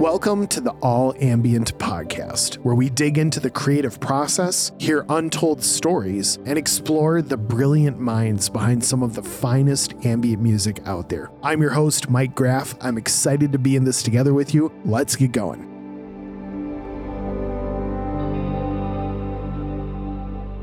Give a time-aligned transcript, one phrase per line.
[0.00, 5.62] Welcome to the All Ambient Podcast, where we dig into the creative process, hear untold
[5.62, 11.30] stories, and explore the brilliant minds behind some of the finest ambient music out there.
[11.42, 12.76] I'm your host, Mike Graff.
[12.80, 14.72] I'm excited to be in this together with you.
[14.86, 15.69] Let's get going.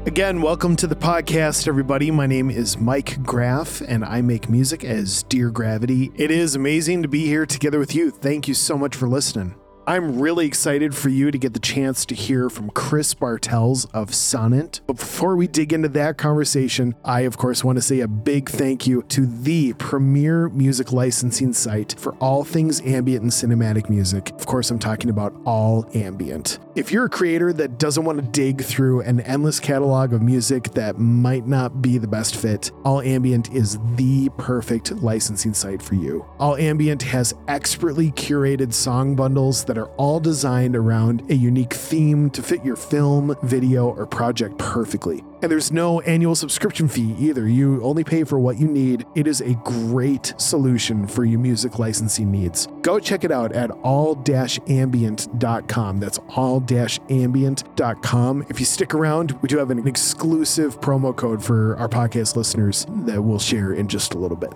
[0.07, 2.11] Again, welcome to the podcast, everybody.
[2.11, 6.13] My name is Mike Graff, and I make music as Dear Gravity.
[6.15, 8.09] It is amazing to be here together with you.
[8.09, 9.55] Thank you so much for listening.
[9.89, 14.09] I'm really excited for you to get the chance to hear from Chris Bartels of
[14.09, 14.81] Sonant.
[14.85, 18.49] But before we dig into that conversation, I, of course, want to say a big
[18.49, 24.31] thank you to the premier music licensing site for all things ambient and cinematic music.
[24.31, 26.59] Of course, I'm talking about All Ambient.
[26.75, 30.73] If you're a creator that doesn't want to dig through an endless catalog of music
[30.73, 35.95] that might not be the best fit, All Ambient is the perfect licensing site for
[35.95, 36.25] you.
[36.39, 42.29] All Ambient has expertly curated song bundles that are all designed around a unique theme
[42.31, 45.23] to fit your film, video, or project perfectly.
[45.41, 47.47] And there's no annual subscription fee either.
[47.47, 49.05] You only pay for what you need.
[49.15, 52.67] It is a great solution for your music licensing needs.
[52.81, 55.99] Go check it out at all-ambient.com.
[55.99, 58.45] That's all-ambient.com.
[58.49, 62.87] If you stick around, we do have an exclusive promo code for our podcast listeners
[62.89, 64.53] that we'll share in just a little bit.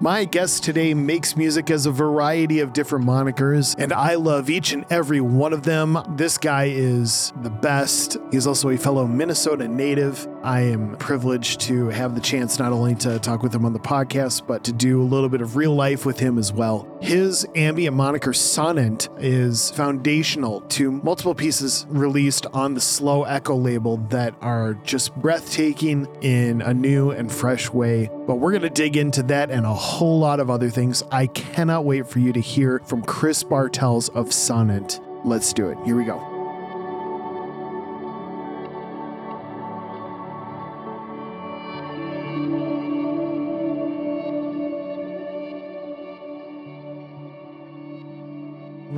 [0.00, 4.72] My guest today makes music as a variety of different monikers, and I love each
[4.72, 5.98] and every one of them.
[6.10, 8.16] This guy is the best.
[8.30, 10.28] He's also a fellow Minnesota native.
[10.44, 13.80] I am privileged to have the chance not only to talk with him on the
[13.80, 16.86] podcast, but to do a little bit of real life with him as well.
[17.00, 23.96] His ambient moniker Sonant is foundational to multiple pieces released on the Slow Echo label
[24.10, 28.10] that are just breathtaking in a new and fresh way.
[28.28, 31.02] But we're going to dig into that and a whole lot of other things.
[31.10, 35.00] I cannot wait for you to hear from Chris Bartels of Sonant.
[35.24, 35.78] Let's do it.
[35.86, 36.37] Here we go.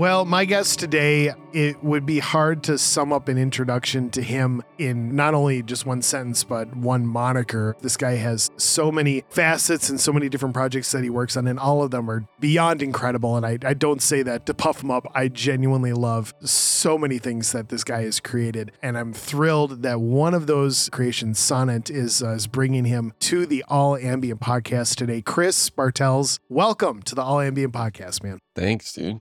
[0.01, 4.63] Well, my guest today, it would be hard to sum up an introduction to him
[4.79, 7.77] in not only just one sentence, but one moniker.
[7.83, 11.47] This guy has so many facets and so many different projects that he works on,
[11.47, 13.37] and all of them are beyond incredible.
[13.37, 15.07] And I, I don't say that to puff him up.
[15.15, 18.73] I genuinely love so many things that this guy has created.
[18.83, 23.45] And I'm thrilled that one of those creations, Sonant, is, uh, is bringing him to
[23.45, 25.21] the All Ambient podcast today.
[25.21, 28.39] Chris Bartels, welcome to the All Ambient podcast, man.
[28.55, 29.21] Thanks, dude.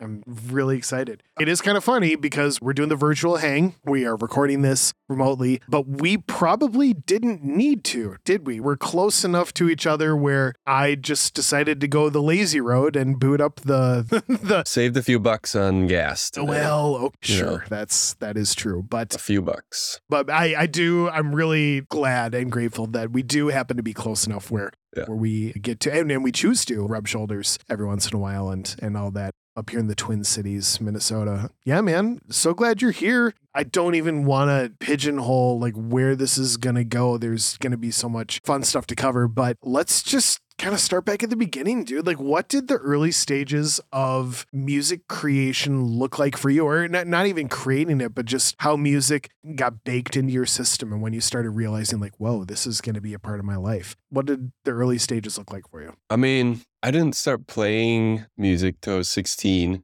[0.00, 1.22] I'm really excited.
[1.38, 3.74] It is kind of funny because we're doing the virtual hang.
[3.84, 8.60] We are recording this remotely, but we probably didn't need to, did we?
[8.60, 12.96] We're close enough to each other where I just decided to go the lazy road
[12.96, 16.30] and boot up the the Saved a few bucks on gas.
[16.30, 16.46] Today.
[16.46, 17.60] well, oh, sure, know.
[17.68, 18.82] that's that is true.
[18.88, 20.00] But a few bucks.
[20.08, 23.92] but I I do I'm really glad and grateful that we do happen to be
[23.92, 25.04] close enough where Yeah.
[25.06, 28.20] where we get to and, and we choose to rub shoulders every once in a
[28.20, 31.50] while and and all that up here in the Twin Cities, Minnesota.
[31.64, 32.20] Yeah, man.
[32.30, 33.34] So glad you're here.
[33.54, 37.18] I don't even want to pigeonhole like where this is going to go.
[37.18, 40.80] There's going to be so much fun stuff to cover, but let's just kind of
[40.80, 42.06] start back at the beginning, dude.
[42.06, 47.06] Like what did the early stages of music creation look like for you or not,
[47.06, 51.14] not even creating it, but just how music got baked into your system and when
[51.14, 53.96] you started realizing like, whoa, this is going to be a part of my life.
[54.10, 55.94] What did the early stages look like for you?
[56.10, 59.82] I mean, I didn't start playing music till I was 16.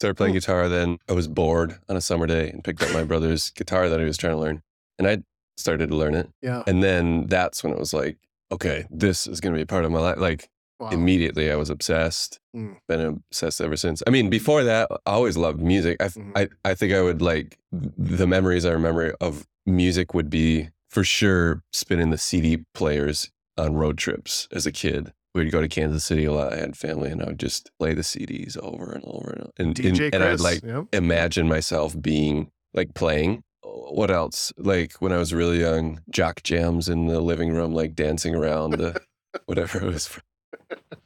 [0.00, 0.40] Started playing Oh.
[0.40, 0.98] guitar then.
[1.08, 4.06] I was bored on a summer day and picked up my brother's guitar that he
[4.06, 4.62] was trying to learn.
[4.98, 5.18] And I
[5.58, 6.30] started to learn it.
[6.42, 6.62] Yeah.
[6.66, 8.16] And then that's when it was like,
[8.52, 10.18] okay, this is going to be a part of my life.
[10.18, 10.48] Like
[10.80, 10.90] Wow.
[10.90, 12.40] immediately I was obsessed.
[12.54, 12.76] Mm.
[12.88, 14.02] Been obsessed ever since.
[14.08, 16.02] I mean, before that, I always loved music.
[16.02, 16.32] I, Mhm.
[16.34, 21.04] I, I think I would like the memories I remember of music would be for
[21.04, 25.12] sure spinning the CD players on road trips as a kid.
[25.32, 26.52] We'd go to Kansas City a lot.
[26.52, 29.74] I had family, and I would just play the CDs over and over and and,
[29.76, 30.86] DJ and, and I'd like yep.
[30.92, 33.42] imagine myself being like playing.
[33.76, 34.52] What else?
[34.56, 38.72] Like when I was really young, jock jams in the living room, like dancing around
[38.72, 39.00] the
[39.46, 40.18] whatever it was.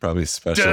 [0.01, 0.65] Probably special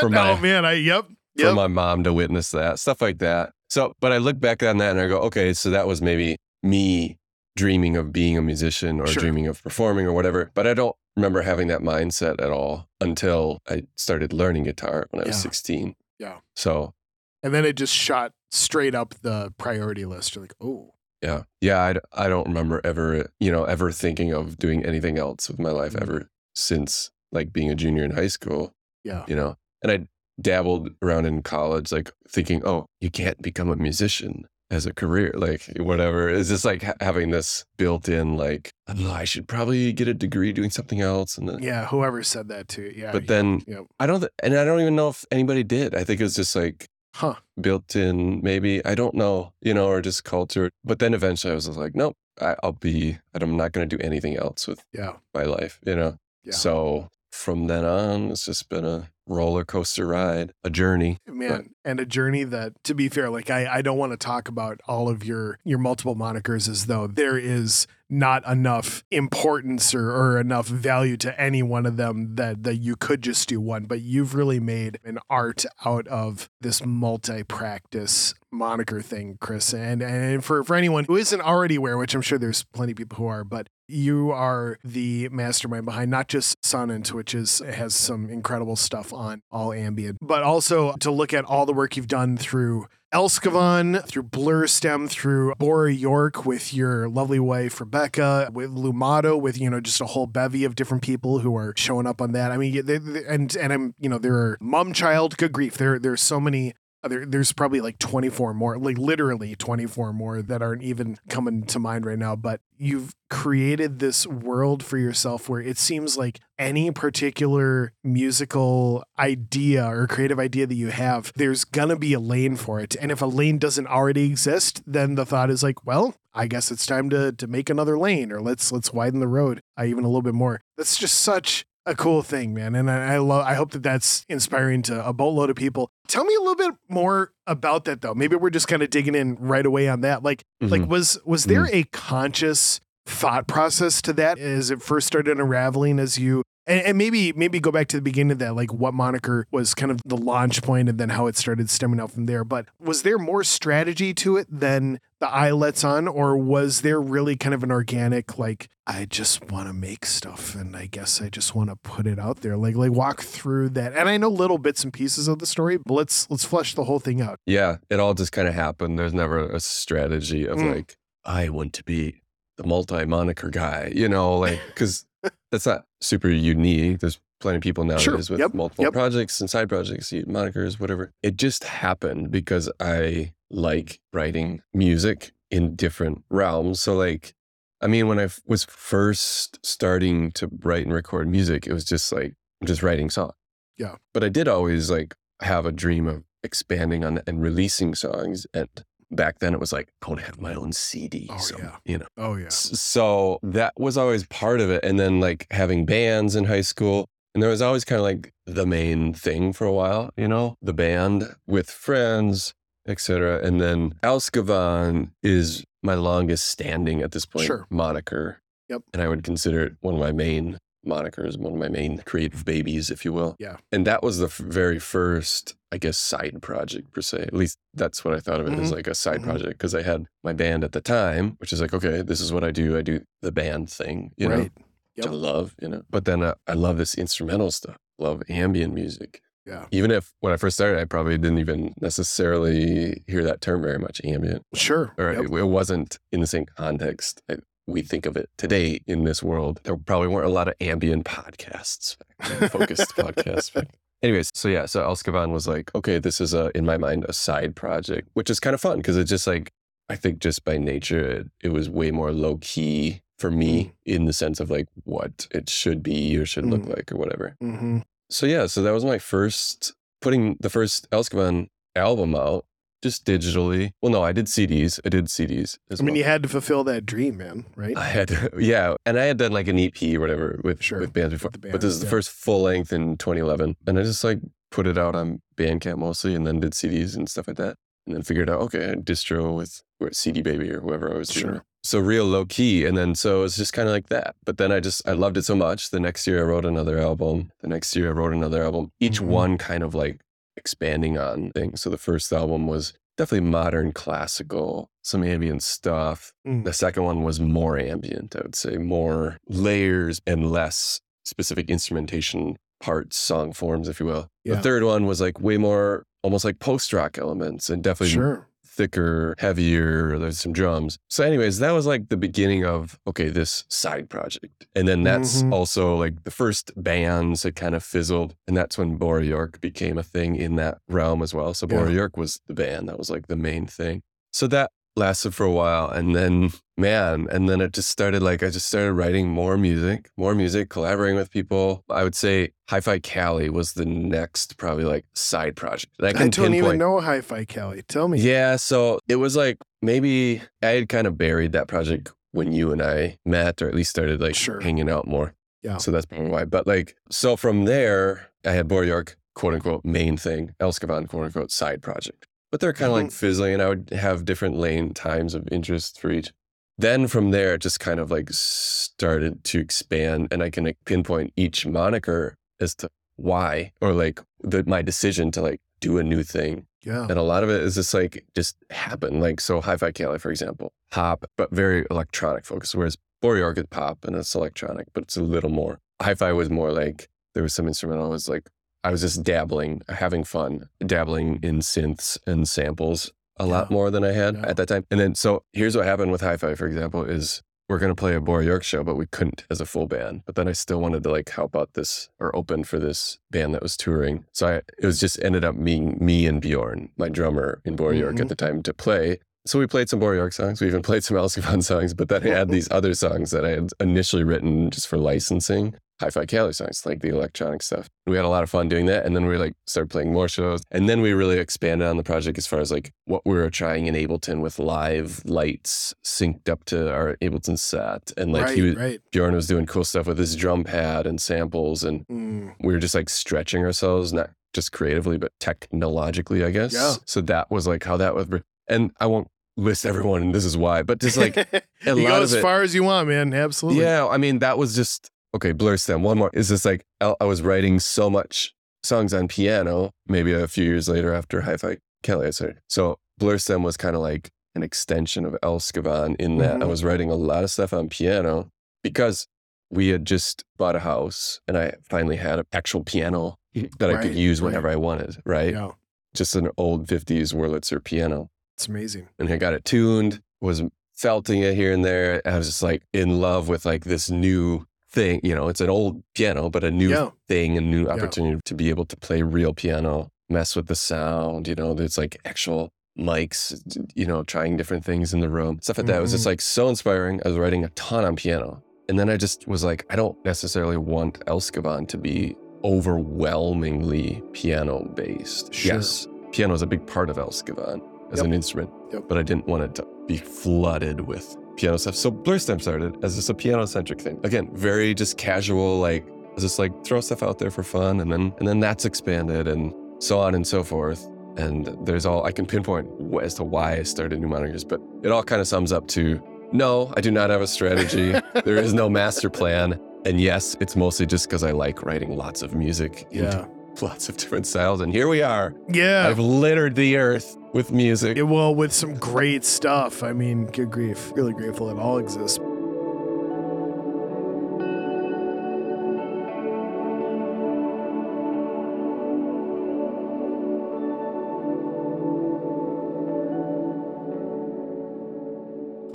[0.00, 1.06] for my- oh man, I yep.
[1.38, 3.52] for my mom to witness that, stuff like that.
[3.70, 6.36] So, but I look back on that and I go, okay, so that was maybe
[6.62, 7.18] me
[7.56, 9.20] dreaming of being a musician or Sure.
[9.20, 10.50] dreaming of performing or whatever.
[10.54, 15.22] But I don't remember having that mindset at all until I started learning guitar when
[15.22, 15.42] I was Yeah.
[15.42, 15.94] 16.
[16.18, 16.38] Yeah.
[16.56, 16.94] So,
[17.42, 20.34] and then it just shot straight up the priority list.
[20.34, 21.42] You're like, oh, yeah.
[21.60, 21.78] Yeah.
[21.80, 25.70] I, I don't remember ever, you know, ever thinking of doing anything else with my
[25.70, 26.02] life Mhm.
[26.02, 28.72] ever since like being a junior in high school.
[29.04, 29.24] yeah.
[29.28, 30.08] you know and i
[30.40, 35.32] dabbled around in college, like thinking, oh, you can't become a musician as a career,
[35.34, 36.28] like whatever.
[36.28, 40.14] It's just like ha- having this built in, like, oh, I should probably get a
[40.14, 41.38] degree doing something else.
[41.38, 42.92] And then, Yeah, whoever said that to you.
[43.02, 43.10] Yeah.
[43.12, 43.80] but yeah, then yeah.
[43.98, 45.94] I don't, th- and I don't even know if anybody did.
[45.96, 46.86] I think it was just like
[47.18, 47.34] Huh.
[47.60, 48.84] built in, maybe.
[48.84, 50.70] I don't know, you know, or just culture.
[50.84, 54.00] But then eventually I was like, nope, I, I'll be, I'm not going to do
[54.02, 55.14] anything else with Yeah.
[55.34, 56.18] my life, you know?
[56.44, 56.54] Yeah.
[56.54, 61.18] So from then on, it's just been a roller coaster ride, a journey.
[61.26, 64.46] man and a journey that to be fair like i i don't want to talk
[64.48, 70.10] about all of your your multiple monikers as though there is not enough importance or,
[70.10, 73.84] or enough value to any one of them that that you could just do one
[73.86, 80.44] but you've really made an art out of this multi-practice moniker thing chris and and
[80.44, 83.26] for for anyone who isn't already aware which i'm sure there's plenty of people who
[83.26, 88.76] are but you are the mastermind behind not just Sonant, which is has some incredible
[88.76, 92.86] stuff on all ambient, but also to look at all the work you've done through
[93.14, 99.70] Elskavan, through Blurstem, through Bora York with your lovely wife Rebecca, with Lumato, with you
[99.70, 102.52] know just a whole bevy of different people who are showing up on that.
[102.52, 105.78] I mean, they, they- and and I'm you know there are mom child, good grief,
[105.78, 110.62] there there's so many there, there's probably like 24 more, like literally 24 more that
[110.62, 112.34] aren't even coming to mind right now.
[112.34, 119.86] But you've created this world for yourself where it seems like any particular musical idea
[119.86, 122.96] or creative idea that you have, there's gonna be a lane for it.
[123.00, 126.70] And if a lane doesn't already exist, then the thought is like, well, I guess
[126.70, 130.04] it's time to to make another lane or let's let's widen the road uh, even
[130.04, 130.62] a little bit more.
[130.76, 132.74] That's just such a cool thing, man.
[132.74, 133.44] And I, I love.
[133.44, 135.90] I hope that that's inspiring to a boatload of people.
[136.06, 138.14] Tell me a little bit more about that, though.
[138.14, 140.22] Maybe we're just kind of digging in right away on that.
[140.22, 140.88] Like, like Mhm.
[140.88, 146.18] was was there a conscious thought process to that as it first started unraveling as
[146.18, 149.46] you and, and maybe maybe go back to the beginning of that like what moniker
[149.50, 152.44] was kind of the launch point and then how it started stemming out from there
[152.44, 157.36] but was there more strategy to it than the eyelets on or was there really
[157.36, 161.28] kind of an organic like i just want to make stuff and i guess i
[161.28, 164.28] just want to put it out there like like walk through that and i know
[164.28, 167.38] little bits and pieces of the story but let's let's flesh the whole thing out
[167.46, 168.98] Yeah, it all just kind of happened.
[168.98, 170.74] There's never a strategy of Mm.
[170.74, 172.22] like, I want to be
[172.56, 175.04] the multi moniker guy, you know, like, because
[175.50, 177.00] that's not super unique.
[177.00, 178.54] There's plenty of people nowadays with Yep.
[178.54, 178.92] multiple Yep.
[178.92, 181.12] projects and side projects, monikers, whatever.
[181.22, 186.80] It just happened because I like writing music in different realms.
[186.80, 187.34] So, like,
[187.80, 191.84] I mean, when I f- was first starting to write and record music, it was
[191.84, 193.32] just like, I'm just writing songs.
[193.76, 193.96] Yeah.
[194.12, 198.46] But I did always like have a dream of expanding on and releasing songs.
[198.52, 198.68] And
[199.10, 201.28] back then it was like, I want to have my own CD.
[201.30, 201.76] Oh, so, yeah.
[201.84, 202.06] you know.
[202.16, 204.84] oh yeah S- So that was always part of it.
[204.84, 207.06] And then like having bands in high school.
[207.34, 210.56] And there was always kind of like the main thing for a while, you know,
[210.60, 212.52] the band with friends,
[212.88, 213.40] etc.
[213.44, 217.66] And then Elskavan is my longest standing at this point Sure.
[217.70, 218.40] moniker.
[218.68, 218.82] Yep.
[218.92, 222.44] And I would consider it one of my main monikers, one of my main creative
[222.44, 223.36] babies, if you will.
[223.38, 223.56] Yeah.
[223.72, 227.22] And that was the f- very first, I guess, side project per se.
[227.22, 228.74] At least that's what I thought of it as Mhm.
[228.76, 229.24] like a side Mhm.
[229.24, 232.32] project because I had my band at the time, which is like, okay, this is
[232.32, 232.76] what I do.
[232.76, 234.52] I do the band thing, you know, right
[234.96, 235.14] which Yep.
[235.14, 235.82] I love, you know.
[235.90, 239.20] But then uh, I love this instrumental stuff, love ambient music.
[239.48, 239.64] Yeah.
[239.70, 243.78] Even if when I first started, I probably didn't even necessarily hear that term very
[243.78, 245.24] much, ambient, sure or Yep.
[245.24, 247.22] it, it wasn't in the same context.
[247.30, 247.36] I,
[247.66, 249.60] we think of it today in this world.
[249.64, 251.96] There probably weren't a lot of ambient podcasts,
[252.50, 253.66] focused podcasts.
[254.02, 257.12] Anyways, so yeah, so Elskavan was like, okay, this is a in my mind a
[257.12, 259.50] side project, which is kind of fun because it's just like
[259.88, 264.04] I think just by nature it, it was way more low key for me in
[264.04, 266.76] the sense of like what it should be or should look Mm.
[266.76, 267.36] like or whatever.
[267.40, 267.78] hmm
[268.10, 272.44] So yeah, so that was my first putting the first Elskavan album out
[272.82, 273.72] just digitally.
[273.82, 274.80] Well, no, I did CDs.
[274.84, 275.96] I did CDs i mean well.
[275.96, 279.32] you had to fulfill that dream man right I had, yeah, and I had done
[279.32, 281.80] like an EP or whatever with Sure, with bands before, the but this is bands,
[281.80, 285.78] the first full length in 2011, and I just like put it out on Bandcamp
[285.78, 289.36] mostly, and then did CDs and stuff like that, and then figured out okay, distro
[289.36, 289.62] with
[289.92, 291.10] CD Baby or whoever I was.
[291.10, 291.32] Sure.
[291.32, 291.42] with.
[291.64, 294.14] So real low key, and then so it's just kind of like that.
[294.24, 295.70] But then I just I loved it so much.
[295.70, 297.32] The next year I wrote another album.
[297.40, 298.70] The next year I wrote another album.
[298.80, 299.06] Each Mhm.
[299.06, 300.00] one kind of like
[300.36, 301.60] expanding on things.
[301.62, 306.12] So the first album was definitely modern classical, some ambient stuff.
[306.26, 306.44] Mm.
[306.44, 312.36] The second one was more ambient, I would say, more layers and less specific instrumentation
[312.60, 314.08] parts, song forms, if you will.
[314.24, 314.36] Yeah.
[314.36, 318.28] The third one was like way more almost like post rock elements and definitely sure
[318.58, 319.98] thicker, heavier.
[319.98, 320.78] There's some drums.
[320.90, 325.22] So, anyways, that was like the beginning of okay, this side project, and then that's
[325.22, 325.32] Mhm.
[325.32, 329.78] also like the first bands had kind of fizzled, and that's when Bora York became
[329.78, 331.32] a thing in that realm as well.
[331.34, 331.76] So Bora Yeah.
[331.76, 333.82] York was the band that was like the main thing.
[334.12, 338.22] So that lasted for a while, and then man, and then it just started like
[338.22, 341.64] I just started writing more music, more music, collaborating with people.
[341.68, 345.72] I would say Hi-Fi Cali was the next probably like side project.
[345.78, 347.62] And I I, don't even know Hi-Fi Cali.
[347.62, 348.00] Tell me.
[348.00, 352.50] Yeah, so it was like maybe I had kind of buried that project when you
[352.52, 354.40] and I met, or at least started like Sure.
[354.40, 355.14] hanging out more.
[355.42, 355.58] Yeah.
[355.58, 356.24] So that's probably why.
[356.24, 361.04] But like, so from there, I had Bora York, quote unquote, main thing, Elskavan, quote
[361.04, 362.07] unquote, side project.
[362.30, 362.92] But they're kind of like mm-hmm.
[362.92, 366.12] fizzling, and I would have different lane times of interest for each.
[366.58, 370.58] Then from there, it just kind of like started to expand, and I can like,
[370.64, 375.82] pinpoint each moniker as to why, or like the, my decision to like do a
[375.82, 376.82] new thing Yeah.
[376.82, 379.00] and a lot of it is just like just happen.
[379.00, 383.84] Like so Hi-Fi Cali, for example, pop, but very electronic focus Whereas Bora is pop
[383.84, 385.60] and it's electronic, but it's a little more.
[385.80, 387.86] Hi-Fi was more like there was some instrumental.
[387.86, 388.28] It was like
[388.64, 393.54] I was just dabbling, having fun, dabbling in synths and samples a lot Yeah.
[393.54, 394.26] more than I had Yeah.
[394.28, 394.64] at that time.
[394.70, 398.00] And then so here's what happened with Hi-Fi, for example, is we're gonna play a
[398.00, 400.02] Bora York show, but we couldn't as a full band.
[400.04, 403.32] But then I still wanted to like help out this or open for this band
[403.34, 404.04] that was touring.
[404.12, 407.76] So I it was just ended up being me and Bjorn, my drummer in Bora
[407.76, 408.00] York Mhm.
[408.02, 408.98] at the time, to play.
[409.26, 410.40] So we played some Bora York songs.
[410.40, 413.30] We even played some Elskavan songs, but then I had these other songs that I
[413.30, 415.54] had initially written just for licensing.
[415.80, 417.68] Hi-Fi Cali songs, like the electronic stuff.
[417.86, 418.84] We had a lot of fun doing that.
[418.84, 420.42] And then we like started playing more shows.
[420.50, 423.30] And then we really expanded on the project as far as like what we were
[423.30, 427.92] trying in Ableton with live lights synced up to our Ableton set.
[427.96, 428.80] And like right, he was right.
[428.90, 432.34] Bjorn was doing cool stuff with his drum pad and samples and Mm.
[432.40, 436.52] we were just like stretching ourselves, not just creatively, but technologically, I guess.
[436.52, 436.74] Yeah.
[436.86, 438.06] So that was like how that was.
[438.48, 441.88] And I won't list everyone, and this is why, but just like, a you lot
[441.98, 443.14] go as it- far as you want, man.
[443.14, 443.62] Absolutely.
[443.62, 445.32] yeah, I mean, that was just okay.
[445.32, 445.80] Blurstem.
[445.82, 449.70] One more is just like I I was writing so much songs on piano.
[449.86, 452.40] Maybe a few years later, after Hi-Fi Kelly, I started.
[452.48, 456.48] So Blurstem was kind of like an extension of Elskavan in that I Mhm.
[456.48, 458.30] was writing a lot of stuff on piano
[458.62, 459.06] because
[459.50, 463.16] we had just bought a house and I finally had an actual piano
[463.58, 464.26] that I could use right.
[464.26, 464.96] whenever I wanted.
[465.06, 465.52] Right, Yeah.
[465.94, 468.88] just an old '50s Wurlitzer piano It's amazing.
[468.98, 470.42] and I got it tuned, was
[470.74, 472.02] felting it here and there.
[472.04, 475.00] I was just like in love with like this new thing.
[475.02, 476.90] You know, it's an old piano, but a new Yeah.
[477.08, 481.26] thing, a new opportunity to be able to play real piano, mess with the sound.
[481.28, 483.34] You know, there's like actual mics,
[483.74, 485.78] you know, trying different things in the room, stuff like that.
[485.78, 486.12] It was just Mhm.
[486.12, 487.00] like so inspiring.
[487.04, 488.42] I was writing a ton on piano.
[488.68, 494.64] And then I just was like, I don't necessarily want Elskavan to be overwhelmingly piano
[494.74, 495.32] based.
[495.34, 495.54] Sure.
[495.54, 497.60] Yes, piano is a big part of Elskavan
[497.92, 498.06] as Yep.
[498.06, 498.84] an instrument, Yep.
[498.88, 501.74] but I didn't want it to be flooded with piano stuff.
[501.74, 504.00] So Blurstem started as just a piano centric thing.
[504.04, 505.86] Again, very just casual, like
[506.18, 509.54] just like throw stuff out there for fun, and then and then that's expanded and
[509.78, 510.88] so on and so forth.
[511.16, 512.68] And there's all I can pinpoint
[513.02, 516.00] as to why I started new monikers, but it all kind of sums up to
[516.32, 517.92] no, I do not have a strategy.
[518.24, 519.58] there is no master plan.
[519.86, 523.26] And yes, it's mostly just because I like writing lots of music Yeah.
[523.62, 524.60] lots of different styles.
[524.60, 525.34] And here we are.
[525.48, 525.88] Yeah.
[525.88, 527.96] I've littered the earth with music.
[527.96, 529.82] Yeah, well, with some great stuff.
[529.82, 530.92] I mean, good grief.
[530.94, 532.18] Really grateful it all exists.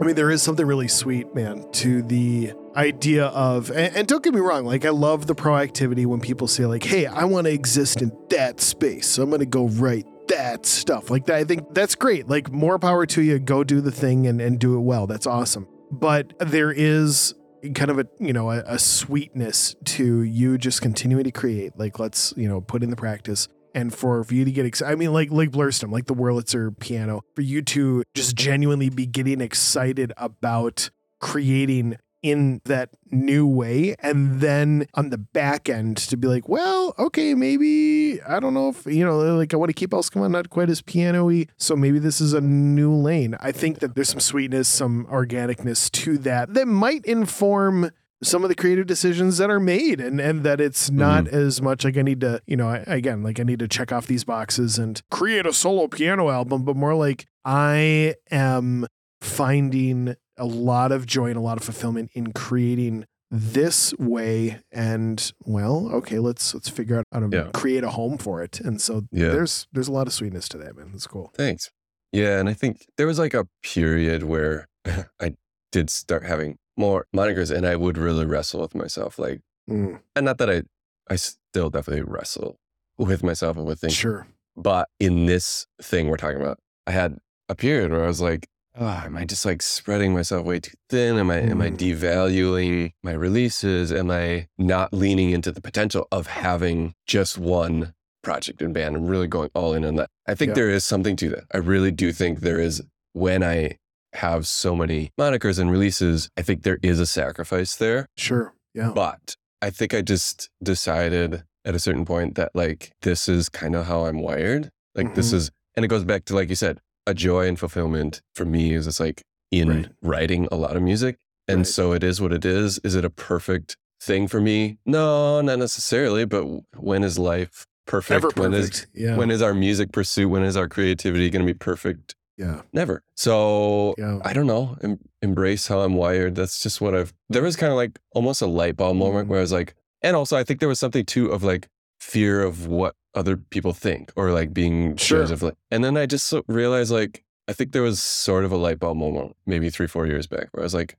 [0.02, 4.24] I mean, there is something really sweet, man, to the idea of, and, and don't
[4.24, 7.46] get me wrong, like, I love the proactivity when people say, like, hey, I want
[7.46, 9.08] to exist in that space.
[9.08, 11.10] So I'm going to go write that stuff.
[11.10, 12.28] Like, that, I think that's great.
[12.28, 13.40] Like, more power to you.
[13.40, 15.08] Go do the thing and, and do it well.
[15.08, 15.68] That's awesome.
[15.92, 17.36] But there is
[17.76, 21.78] kind of a, you know, a, a sweetness to you just continuing to create.
[21.78, 24.92] Like, let's, you know, put in the practice and for, for you to get excited.
[24.92, 29.06] I mean, like like Blurstem, like the Wurlitzer piano, for you to just genuinely be
[29.06, 30.90] getting excited about
[31.20, 36.96] creating in that new way, and then on the back end to be like, well,
[36.98, 40.50] okay, maybe I don't know if you know, like I want to keep Elskavan not
[40.50, 43.36] quite as piano-y, so maybe this is a new lane.
[43.40, 47.92] I think that there's some sweetness, some organicness to that that might inform
[48.24, 51.00] some of the creative decisions that are made and and that it's mm-hmm.
[51.00, 53.68] not as much like I need to, you know, I, again, like I need to
[53.68, 58.88] check off these boxes and create a solo piano album, but more like I am
[59.22, 65.32] finding a lot of joy and a lot of fulfillment in creating this way and
[65.46, 67.50] well okay let's let's figure out how to Yeah.
[67.54, 69.30] create a home for it and so Yeah.
[69.30, 71.72] there's there's a lot of sweetness to that man that's cool Thanks.
[72.12, 74.68] Yeah, and I think there was like a period where
[75.20, 75.34] I
[75.72, 79.18] did start having more monikers, and I would really wrestle with myself.
[79.18, 80.62] Like, Mm, and not that I,
[81.10, 82.58] I still definitely wrestle
[83.00, 83.94] with myself and with things.
[83.96, 84.28] sure.
[84.56, 87.18] But in this thing we're talking about, I had
[87.50, 90.72] a period where I was like, oh, am I just like spreading myself way too
[90.90, 91.18] thin?
[91.18, 91.78] Am I am I Mm.
[91.78, 93.92] devaluing my releases?
[93.92, 99.10] Am I not leaning into the potential of having just one project and band and
[99.10, 100.10] really going all in on that?
[100.28, 100.56] I think Yeah.
[100.56, 101.44] there is something to that.
[101.54, 102.82] I really do think there is
[103.14, 103.78] when I
[104.14, 108.08] have so many monikers and releases, I think there is a sacrifice there.
[108.16, 108.54] Sure.
[108.74, 108.92] Yeah.
[108.94, 113.76] But I think I just decided at a certain point that like this is kind
[113.76, 114.70] of how I'm wired.
[114.96, 115.36] Like this Mhm.
[115.36, 118.74] is, and it goes back to like you said, a joy and fulfillment for me
[118.74, 119.88] is it's like in Right.
[120.02, 121.18] writing a lot of music.
[121.48, 121.68] And Right.
[121.68, 122.80] so it is what it is.
[122.84, 124.78] Is it a perfect thing for me?
[124.86, 126.26] No, not necessarily.
[126.26, 126.46] But
[126.78, 128.16] when is life perfect?
[128.16, 128.88] Ever When is perfect.
[128.96, 129.18] yeah.
[129.18, 130.30] when is our music pursuit?
[130.30, 132.16] When is our creativity going to be perfect?
[132.38, 132.62] yeah.
[132.74, 133.04] Never.
[133.16, 134.20] So Yeah.
[134.24, 134.76] I don't know.
[134.82, 136.34] Em- embrace how I'm wired.
[136.36, 137.14] That's just what I've.
[137.30, 139.30] There was kind of like almost a light bulb moment Mhm.
[139.30, 141.68] where I was like, and also I think there was something too of like
[142.04, 145.22] fear of what other people think or like being Sure.
[145.24, 145.56] of like.
[145.72, 148.80] And then I just so- realized like I think there was sort of a light
[148.80, 150.98] bulb moment maybe three four years back where I was like,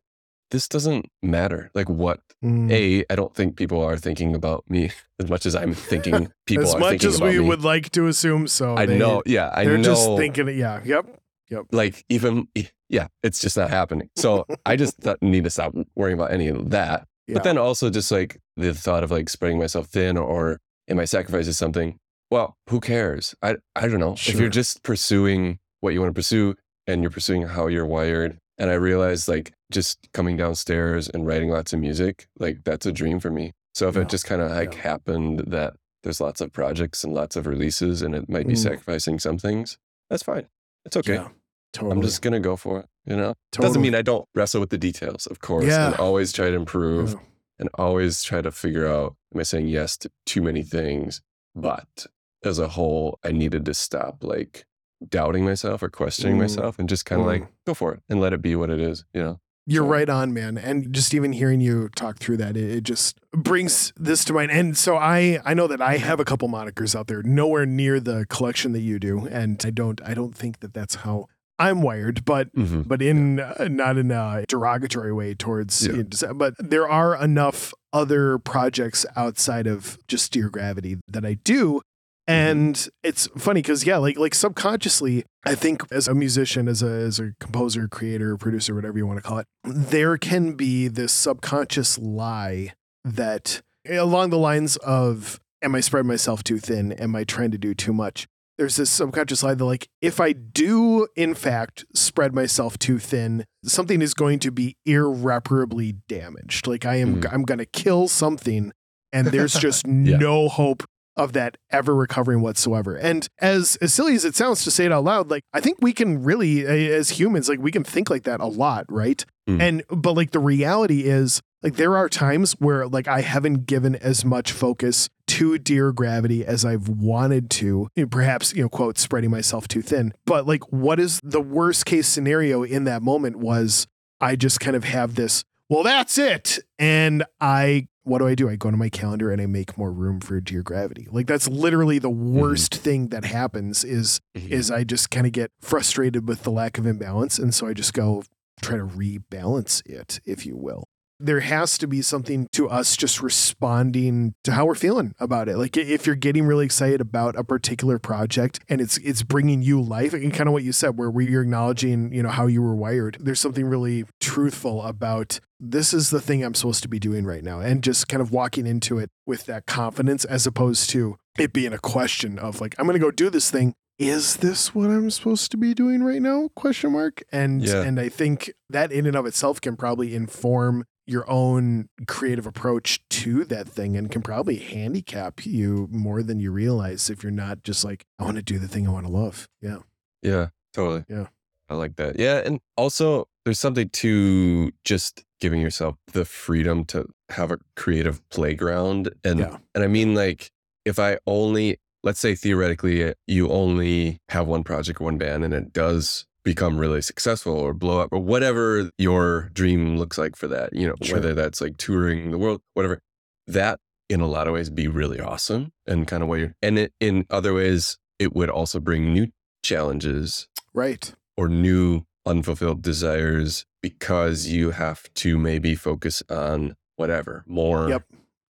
[0.50, 1.70] this doesn't matter.
[1.74, 2.70] Like what Mm.
[2.70, 6.66] a I don't think people are thinking about me as much as I'm thinking people
[6.68, 7.48] as much as we me.
[7.48, 8.76] would like to assume so.
[8.76, 9.22] I they- know.
[9.24, 10.80] Yeah, I They're know just thinking, it- yeah.
[10.84, 11.06] Yep.
[11.50, 11.64] Yep.
[11.72, 12.48] Like even
[12.90, 16.48] yeah it's just not happening so i just th- need to stop worrying about any
[16.48, 17.34] of that Yeah.
[17.34, 21.04] but then also just like the thought of like spreading myself thin or am i
[21.04, 21.96] sacrificing something
[22.30, 26.14] well who cares i i don't know if you're just pursuing what you want to
[26.18, 26.54] pursue
[26.86, 31.50] and you're pursuing how you're wired and i realized like just coming downstairs and writing
[31.50, 34.02] lots of music like that's a dream for me so if Yeah.
[34.02, 34.80] it just kind of like Yeah.
[34.80, 38.58] happened that there's lots of projects and lots of releases and it might be Mm.
[38.58, 39.78] sacrificing some things
[40.10, 40.46] that's fine
[40.84, 41.28] it's okay Yeah.
[41.72, 41.92] Totally.
[41.96, 42.86] I'm just gonna go for it.
[43.04, 43.68] You know, Totally.
[43.68, 47.16] doesn't mean I don't wrestle with the details, of course, and always try to improve.
[47.58, 51.22] And always try to figure out am I saying yes to too many things?
[51.54, 52.06] But
[52.44, 54.66] as a whole, I needed to stop like
[55.08, 56.40] doubting myself or questioning Mm.
[56.40, 57.30] myself and just kind of Mm.
[57.30, 59.04] like go for it and let it be what it is.
[59.12, 60.58] You know, You're So- right on, man.
[60.58, 64.50] And just even hearing you talk through that, it, it just brings this to mind.
[64.50, 67.98] And so I, I know that I have a couple monikers out there, nowhere near
[67.98, 71.82] the collection that you do, and I don't, I don't think that that's how I'm
[71.82, 72.24] wired.
[72.24, 76.32] But but in uh, not in a derogatory way towards Yeah.
[76.34, 81.80] but there are enough other projects outside of just Dear Gravity that I do
[82.26, 86.88] and it's funny because yeah like like subconsciously I think as a musician as a
[86.88, 91.12] as a composer creator producer whatever you want to call it there can be this
[91.12, 92.72] subconscious lie
[93.04, 97.58] that along the lines of am I spreading myself too thin am I trying to
[97.58, 98.26] do too much
[98.58, 103.44] there's this subconscious lie that like if I do in fact spread myself too thin,
[103.64, 106.66] something is going to be irreparably damaged.
[106.66, 107.32] Like I am Mhm.
[107.32, 108.72] I'm gonna kill something
[109.12, 110.16] and there's just Yeah.
[110.18, 110.84] no hope
[111.16, 112.96] of that ever recovering whatsoever.
[112.96, 115.78] And as as silly as it sounds to say it out loud, like I think
[115.80, 119.24] we can really as humans, like we can think like that a lot, right?
[119.48, 119.60] Mm.
[119.60, 123.94] And but like the reality is like there are times where like I haven't given
[123.96, 127.88] as much focus to dear gravity as I've wanted to.
[127.96, 130.12] You know, Perhaps, you know, quote, spreading myself too thin.
[130.26, 133.86] But like what is the worst case scenario in that moment was
[134.20, 136.58] I just kind of have this, well, that's it.
[136.78, 138.50] And I what do I do?
[138.50, 141.08] I go to my calendar and I make more room for dear gravity.
[141.10, 144.50] Like that's literally the worst thing that happens is Mhm.
[144.50, 147.38] is I just kind of get frustrated with the lack of imbalance.
[147.38, 148.22] And so I just go
[148.60, 150.84] try to rebalance it, if you will.
[151.20, 155.56] There has to be something to us just responding to how we're feeling about it.
[155.56, 159.80] Like if you're getting really excited about a particular project and it's it's bringing you
[159.80, 162.74] life, and kind of what you said, where you're acknowledging, you know, how you were
[162.74, 163.16] wired.
[163.20, 167.44] There's something really truthful about this is the thing I'm supposed to be doing right
[167.44, 171.52] now, and just kind of walking into it with that confidence, as opposed to it
[171.52, 174.90] being a question of like I'm going to go do this thing is this what
[174.90, 176.48] I'm supposed to be doing right now?
[176.56, 177.22] Question mark.
[177.30, 177.82] And Yeah.
[177.82, 183.00] and I think that in and of itself can probably inform your own creative approach
[183.10, 187.62] to that thing and can probably handicap you more than you realize if you're not
[187.62, 189.48] just like, I want to do the thing I want to love.
[189.60, 189.78] Yeah.
[190.22, 191.04] Yeah, totally.
[191.08, 191.26] Yeah.
[191.68, 192.18] I like that.
[192.18, 192.42] Yeah.
[192.44, 199.10] And also, there's something to just giving yourself the freedom to have a creative playground.
[199.22, 199.58] And, Yeah.
[199.74, 200.50] and I mean, like,
[200.86, 205.72] if I only, let's say theoretically, you only have one project, one band, and it
[205.72, 210.72] does become really successful or blow up or whatever your dream looks like for that,
[210.74, 211.16] you know, Sure.
[211.16, 213.00] whether that's like touring the world, whatever,
[213.46, 213.80] that
[214.10, 216.92] in a lot of ways be really awesome and kind of what you're, and it,
[217.00, 219.28] in other ways, it would also bring new
[219.64, 221.12] challenges Right.
[221.36, 228.02] or new unfulfilled desires because you have to maybe focus on whatever more Yep.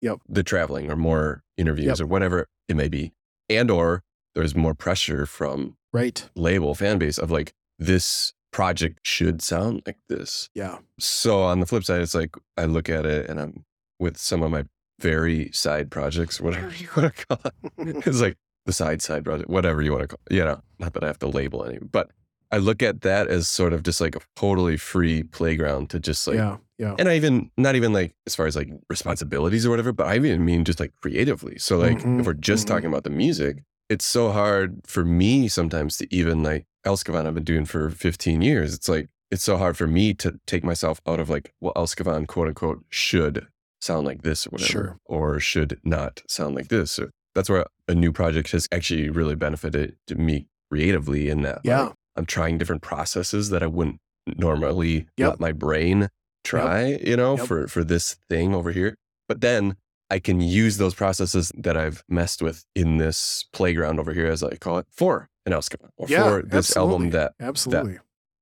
[0.02, 0.18] Yep.
[0.28, 3.12] the traveling or more interviews or whatever it may be
[3.48, 4.02] and or
[4.35, 6.28] there's more pressure from Right.
[6.35, 7.52] label fan base of like
[7.87, 10.79] this project should sound like this Yeah.
[11.01, 13.64] so on the flip side it's like i look at it and i'm
[13.99, 14.64] with some of my
[15.01, 17.55] very side projects whatever you want to call it
[18.07, 20.35] it's like the side side project, whatever you want to call it.
[20.35, 22.11] You know, not that I have to label any, but
[22.51, 26.27] I look at that as sort of just like a totally free playground to just
[26.27, 26.57] like, yeah.
[26.79, 26.94] Yeah.
[26.99, 30.16] and I even, not even like as far as like responsibilities or whatever, but I
[30.16, 31.59] even mean just like creatively.
[31.59, 32.68] So, like, Mhm, if we're just mhm.
[32.68, 37.35] talking about the music, it's so hard for me sometimes to even like Elskavan I've
[37.35, 38.75] been doing for 15 years.
[38.75, 42.27] It's like, it's so hard for me to take myself out of like, well, Elskavan
[42.27, 43.47] quote unquote should
[43.81, 44.99] sound like this or whatever, Sure.
[45.05, 46.92] or should not sound like this.
[46.92, 51.61] So that's where a new project has actually really benefited me creatively in that.
[51.64, 51.83] Yeah.
[51.83, 53.99] like, I'm trying different processes that I wouldn't
[54.38, 55.31] normally Yep.
[55.31, 56.09] let my brain
[56.44, 57.47] try, you know, Yep.
[57.47, 58.94] for for this thing over here.
[59.29, 59.77] But then
[60.11, 64.43] I can use those processes that I've messed with in this playground over here, as
[64.43, 67.11] I call it, for an Elskavan or Yeah, for this album absolutely.
[67.11, 67.99] that Absolutely.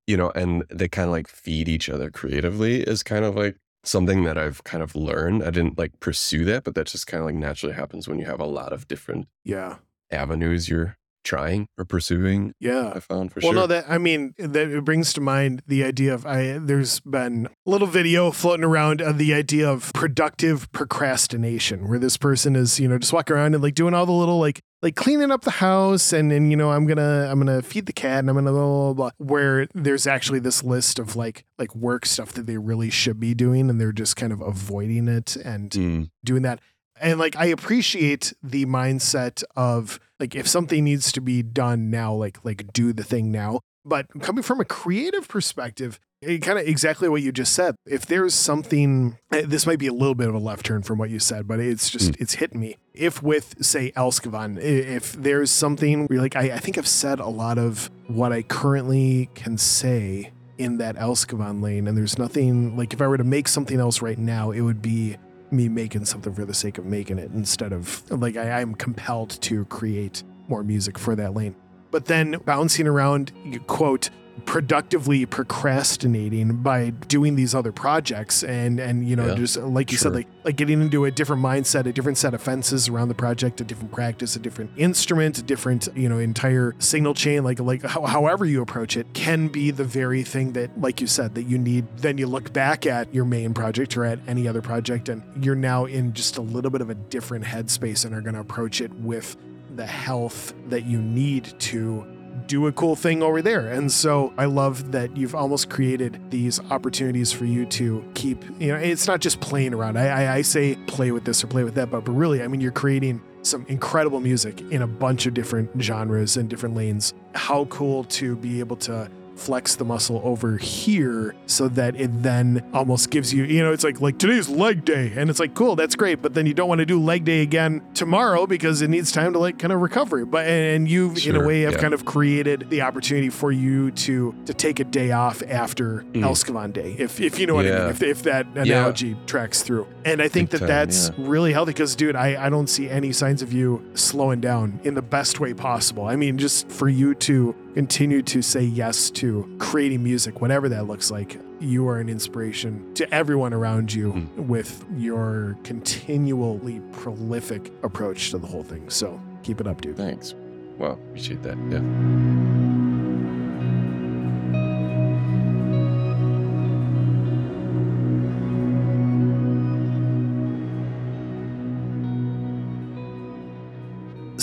[0.07, 3.57] you know, and they kind of like feed each other creatively is kind of like
[3.83, 5.43] something that I've kind of learned.
[5.43, 8.25] I didn't like pursue that, but that just kind of like naturally happens when you
[8.25, 9.77] have a lot of different yeah.
[10.11, 12.53] avenues you're trying or pursuing.
[12.59, 12.93] Yeah.
[12.95, 13.59] I found for Well, sure.
[13.59, 16.57] Well, no, that I mean that it brings to mind the idea of I.
[16.61, 22.17] There's been a little video floating around of the idea of productive procrastination, where this
[22.17, 24.95] person is you know just walking around and like doing all the little like like
[24.95, 28.19] cleaning up the house and and you know I'm gonna I'm gonna feed the cat
[28.19, 29.09] and I'm gonna blah blah blah.
[29.17, 33.33] Where there's actually this list of like like work stuff that they really should be
[33.33, 36.59] doing and they're just kind of avoiding it and Mm, doing that.
[36.99, 42.13] And like I appreciate the mindset of like if something needs to be done now,
[42.13, 43.61] like like do the thing now.
[43.85, 47.75] But coming from a creative perspective, it kind of exactly what you just said.
[47.85, 50.97] If there's something, eh, this might be a little bit of a left turn from
[50.97, 52.77] what you said, but it's just it's hitting me.
[52.93, 57.27] If with say Elskavan, if there's something where like, I, I think I've said a
[57.27, 62.93] lot of what I currently can say in that Elskavan lane, and there's nothing like
[62.93, 65.17] if I were to make something else right now, it would be
[65.53, 69.41] me making something for the sake of making it instead of like I, I'm compelled
[69.41, 71.55] to create more music for that lane.
[71.91, 74.09] But then bouncing around, you quote,
[74.45, 79.91] productively procrastinating by doing these other projects and and you know Yeah, just uh, like
[79.91, 80.11] you sure.
[80.11, 83.13] said like like getting into a different mindset a different set of fences around the
[83.15, 87.59] project a different practice a different instrument a different you know entire signal chain like
[87.59, 91.35] like how, however you approach it can be the very thing that like you said
[91.35, 94.61] that you need then you look back at your main project or at any other
[94.61, 98.21] project and you're now in just a little bit of a different headspace and are
[98.21, 99.37] going to approach it with
[99.75, 102.05] the health that you need to
[102.47, 103.67] do a cool thing over there.
[103.67, 108.69] And so I love that you've almost created these opportunities for you to keep, you
[108.69, 109.97] know, it's not just playing around.
[109.97, 112.47] I, I, I say play with this or play with that, but, but really, I
[112.47, 117.13] mean, you're creating some incredible music in a bunch of different genres and different lanes.
[117.35, 119.09] How cool to be able to
[119.45, 123.83] flex the muscle over here so that it then almost gives you you know it's
[123.83, 125.13] like like today's leg day.
[125.15, 126.21] And it's like cool that's great.
[126.21, 129.33] But then you don't want to do leg day again tomorrow because it needs time
[129.33, 130.25] to like kind of recover.
[130.25, 131.79] But and you in a way have yeah.
[131.79, 136.23] kind of created the opportunity for you to to take a day off after Mm.
[136.23, 139.87] Elskavan day if if you know what I mean if, if that analogy tracks through.
[140.05, 141.15] And I think Big that time, that's yeah.
[141.17, 144.93] really healthy because dude I, I don't see any signs of you slowing down in
[144.93, 146.05] the best way possible.
[146.05, 150.85] I mean just for you to continue to say yes to creating music whatever that
[150.87, 154.47] looks like you are an inspiration to everyone around you Mm.
[154.47, 160.35] with your continually prolific approach to the whole thing so keep it up dude thanks.
[160.79, 161.55] Well, appreciate that.
[161.69, 162.62] Yeah.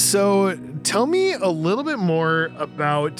[0.00, 3.16] So tell me a little bit more about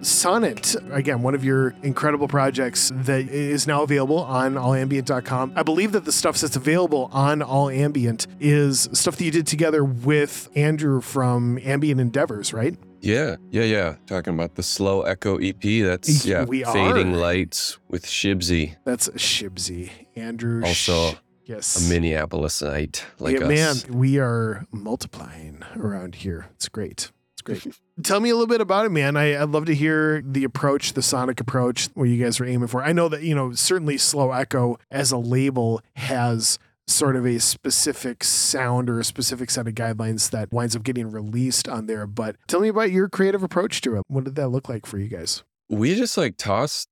[0.00, 0.74] Sonant.
[0.92, 5.52] Again, one of your incredible projects that is now available on allambient.com.
[5.56, 9.46] I believe that the stuff that's available on All Ambient is stuff that you did
[9.46, 12.76] together with Andrew from Ambient Endeavors, right?
[13.00, 13.96] Yeah, yeah, yeah.
[14.06, 15.60] Talking about the slow echo EP.
[15.62, 17.18] That's yeah, We fading are.
[17.18, 19.90] lights with Shibsy, That's Shibsy.
[20.16, 20.62] Andrew.
[20.64, 21.76] Also, Sh- yes.
[21.76, 23.86] a Minneapolisite like yeah, us.
[23.88, 26.46] man, we are multiplying around here.
[26.54, 27.10] It's great.
[27.34, 27.66] It's great.
[28.02, 29.16] Tell me a little bit about it, man.
[29.16, 32.68] I, I'd love to hear the approach, the sonic approach, what you guys are aiming
[32.68, 32.82] for.
[32.82, 37.40] I know that, you know, certainly Slow Echo as a label has sort of a
[37.40, 42.06] specific sound or a specific set of guidelines that winds up getting released on there.
[42.06, 44.02] But tell me about your creative approach to it.
[44.08, 45.42] What did that look like for you guys?
[45.68, 46.88] We just like tossed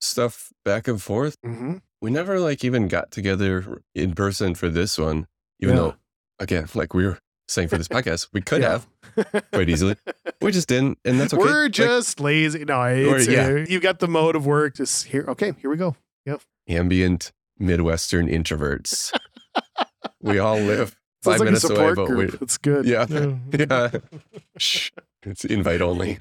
[0.00, 1.36] stuff back and forth.
[1.44, 1.76] Mm-hmm.
[2.00, 5.26] We never like even got together in person for this one,
[5.60, 5.80] even Yeah.
[5.82, 5.94] though,
[6.38, 8.80] again, like we were saying for this podcast, we could Yeah.
[9.16, 9.96] have quite easily.
[10.40, 11.42] We just didn't, and that's okay.
[11.42, 12.64] We're Like, just lazy.
[12.64, 13.46] No, it's, yeah.
[13.46, 14.76] uh, you got the mode of work.
[14.76, 15.24] Just here.
[15.28, 15.96] Okay, here we go.
[16.26, 16.42] Yep.
[16.68, 19.12] Ambient Midwestern introverts.
[20.22, 22.86] we all live Sounds five like minutes away, but we, It's good.
[22.86, 23.06] Yeah.
[23.52, 23.90] yeah.
[24.56, 24.90] Shh.
[25.24, 26.18] It's invite only.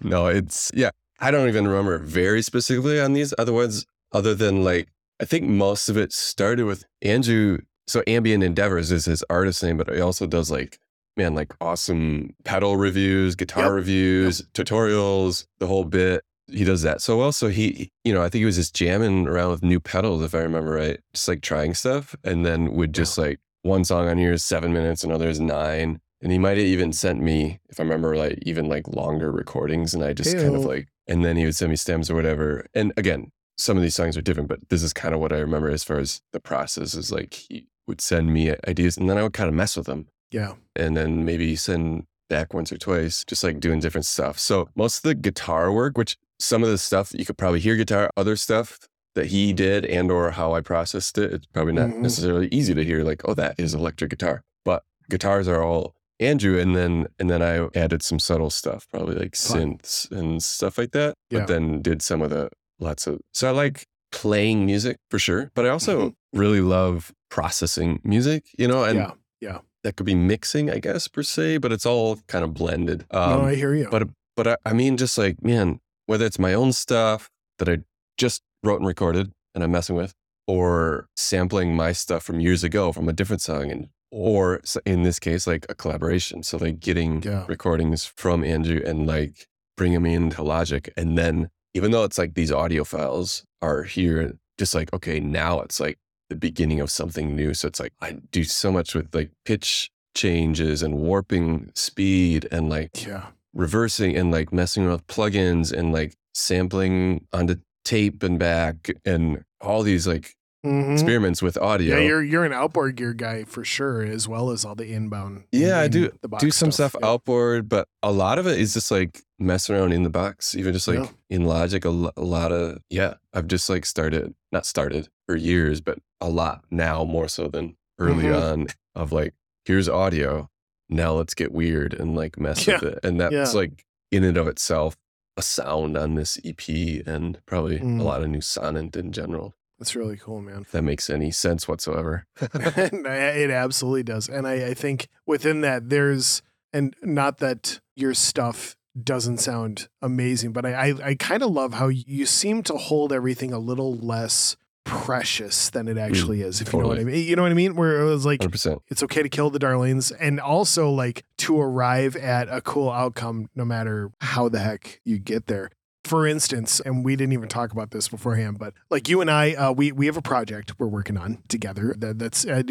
[0.00, 0.90] no, it's yeah.
[1.22, 4.88] I don't even remember very specifically on these other ones, other than like
[5.20, 7.58] I think most of it started with Andrew.
[7.86, 10.78] So Ambient Endeavors is his artist name, but he also does like
[11.16, 13.72] man, like awesome pedal reviews, guitar Yep.
[13.72, 16.24] reviews, tutorials, the whole bit.
[16.50, 17.32] He does that so well.
[17.32, 20.34] So he, you know, I think he was just jamming around with new pedals, if
[20.34, 24.18] I remember right, just like trying stuff, and then would just like one song on
[24.18, 26.00] here is seven minutes, another is nine.
[26.20, 29.92] And he might have even sent me, if I remember like even like longer recordings.
[29.92, 32.66] And I just kind of like, and then he would send me stems or whatever.
[32.74, 35.38] And again, some of these songs are different, but this is kind of what I
[35.38, 39.18] remember as far as the process is like he would send me ideas and then
[39.18, 40.54] I would kind of mess with them Yeah.
[40.76, 44.38] and then maybe send back once or twice, just like doing different stuff.
[44.38, 47.76] So most of the guitar work, which some of the stuff you could probably hear
[47.76, 48.78] guitar, other stuff
[49.14, 51.98] that he did and or how I processed it, it's probably not Mhm.
[51.98, 54.42] necessarily easy to hear like, oh, that is electric guitar.
[54.64, 59.16] But guitars are all Andrew and then and then I added some subtle stuff, probably
[59.16, 59.78] like Fun.
[59.78, 61.14] synths and stuff like that.
[61.30, 61.40] Yeah.
[61.40, 62.48] But then did some of the
[62.80, 65.50] lots of so I like playing music for sure.
[65.54, 66.14] But I also Mhm.
[66.32, 68.98] really love processing music, you know, and
[69.40, 69.58] Yeah.
[69.84, 73.04] that could be mixing, I guess, per se, but it's all kind of blended.
[73.10, 73.88] Um, no, I hear you.
[73.90, 77.78] but but I, I mean, just like man, whether it's my own stuff that I
[78.16, 80.14] just wrote and recorded and I'm messing with,
[80.46, 85.18] or sampling my stuff from years ago from a different song, and or in this
[85.18, 86.42] case, like a collaboration.
[86.44, 87.44] So like getting Yeah.
[87.48, 92.34] recordings from Andrew and like bring them into Logic, and then even though it's like
[92.34, 95.98] these audio files are here, just like okay, now it's like
[96.28, 97.54] the beginning of something new.
[97.54, 102.68] So it's like I do so much with like pitch changes and warping speed and
[102.68, 103.28] like yeah.
[103.54, 109.82] reversing and like messing with plugins and like sampling onto tape and back and all
[109.82, 110.92] these like Mhm.
[110.92, 111.96] experiments with audio.
[111.98, 115.44] Yeah, you're you're an outboard gear guy for sure, as well as all the inbound.
[115.50, 117.08] Yeah, I do- the box do some stuff Yeah.
[117.08, 120.72] outboard, but a lot of it is just like messing around in the box, even
[120.72, 121.08] just like Yeah.
[121.30, 121.84] in Logic.
[121.84, 125.98] A, lo- a lot of yeah, I've just like started, not started for years, but
[126.20, 128.42] a lot now more so than early Mhm.
[128.52, 128.66] on.
[128.94, 130.48] Of like, here's audio,
[130.88, 132.74] now let's get weird and like mess Yeah.
[132.74, 134.96] with it, and that's like in and of itself
[135.36, 137.98] a sound on this EP and probably Mm.
[137.98, 139.54] a lot of new sonant in general.
[139.82, 140.60] That's really cool, man.
[140.60, 142.24] If that makes any sense whatsoever.
[142.40, 144.28] it absolutely does.
[144.28, 146.40] And I, I think within that, there's,
[146.72, 151.74] and not that your stuff doesn't sound amazing, but I, I, I kind of love
[151.74, 156.72] how you seem to hold everything a little less precious than it actually is, if
[156.72, 157.26] you know what I Mm, mean.
[157.26, 157.74] You know what I mean?
[157.74, 158.78] Where it was like, 100%.
[158.86, 163.48] it's okay to kill the darlings and also like to arrive at a cool outcome
[163.56, 165.70] no matter how the heck you get there
[166.04, 169.52] for instance and we didn't even talk about this beforehand but like you and i
[169.54, 172.62] uh, we we have a project we're working on together that, that's uh,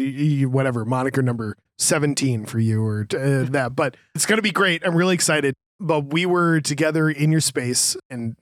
[0.48, 4.86] whatever moniker number 17 for you or uh, that but it's to be great.
[4.86, 8.36] I'm really excited but we were together in your space and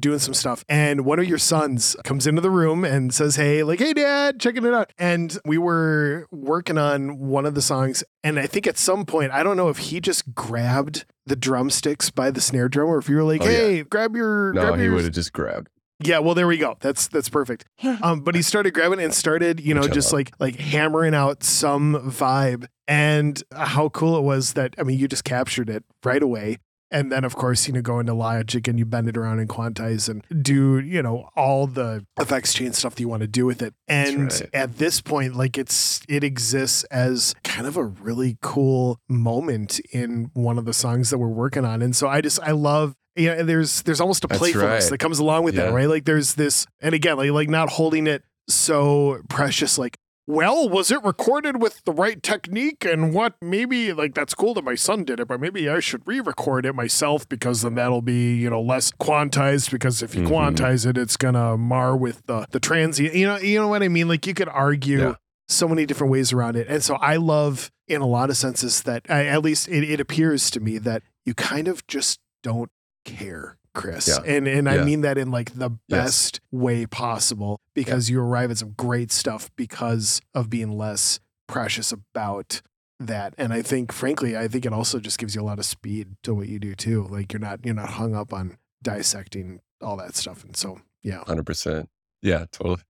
[0.00, 3.62] doing some stuff and one of your sons comes into the room and says hey
[3.62, 8.02] like hey dad checking it out and we were working on one of the songs
[8.24, 12.10] and i think at some point i don't know if he just grabbed the drumsticks
[12.10, 13.50] by the snare drum or if you were like Oh, yeah.
[13.58, 15.68] hey grab your No, grab he your would have just grabbed.
[16.02, 16.76] yeah, well, there we go.
[16.80, 17.64] That's that's perfect.
[18.02, 21.42] Um, but he started grabbing and started, you know, Which just like like hammering out
[21.42, 26.22] some vibe, and how cool it was that I mean, you just captured it right
[26.22, 26.58] away.
[26.96, 29.48] And then, of course, you know, go into Logic and you bend it around and
[29.48, 33.44] quantize and do, you know, all the effects chain stuff that you want to do
[33.44, 33.74] with it.
[33.86, 34.42] And right.
[34.54, 40.30] at this point, like it's it exists as kind of a really cool moment in
[40.32, 41.82] one of the songs that we're working on.
[41.82, 44.90] And so I just I love you know, And there's there's almost a playfulness right.
[44.90, 45.74] that comes along with that, Yeah.
[45.74, 45.88] right?
[45.88, 49.98] Like there's this, and again, like like not holding it so precious, like.
[50.28, 54.64] Well, was it recorded with the right technique and what maybe like that's cool that
[54.64, 58.34] my son did it, but maybe I should re-record it myself because then that'll be,
[58.34, 60.28] you know, less quantized because if you Mhm.
[60.56, 63.14] quantize it, it's gonna mar with the the transient.
[63.14, 64.08] You know, you know what I mean?
[64.08, 65.14] Like you could argue Yeah.
[65.48, 66.66] so many different ways around it.
[66.68, 70.00] And so I love in a lot of senses that I, at least it, it
[70.00, 72.70] appears to me that you kind of just don't
[73.04, 74.08] care Chris.
[74.08, 74.22] Yeah.
[74.24, 76.04] And and I mean that in like the Yes.
[76.04, 81.92] best way possible because you arrive at some great stuff because of being less precious
[81.92, 82.60] about
[82.98, 83.34] that.
[83.38, 86.16] And I think frankly, I think it also just gives you a lot of speed
[86.24, 87.06] to what you do too.
[87.08, 90.42] Like you're not you're not hung up on dissecting all that stuff.
[90.44, 91.22] And so yeah.
[91.26, 91.88] Hundred percent.
[92.22, 92.80] Yeah, totally.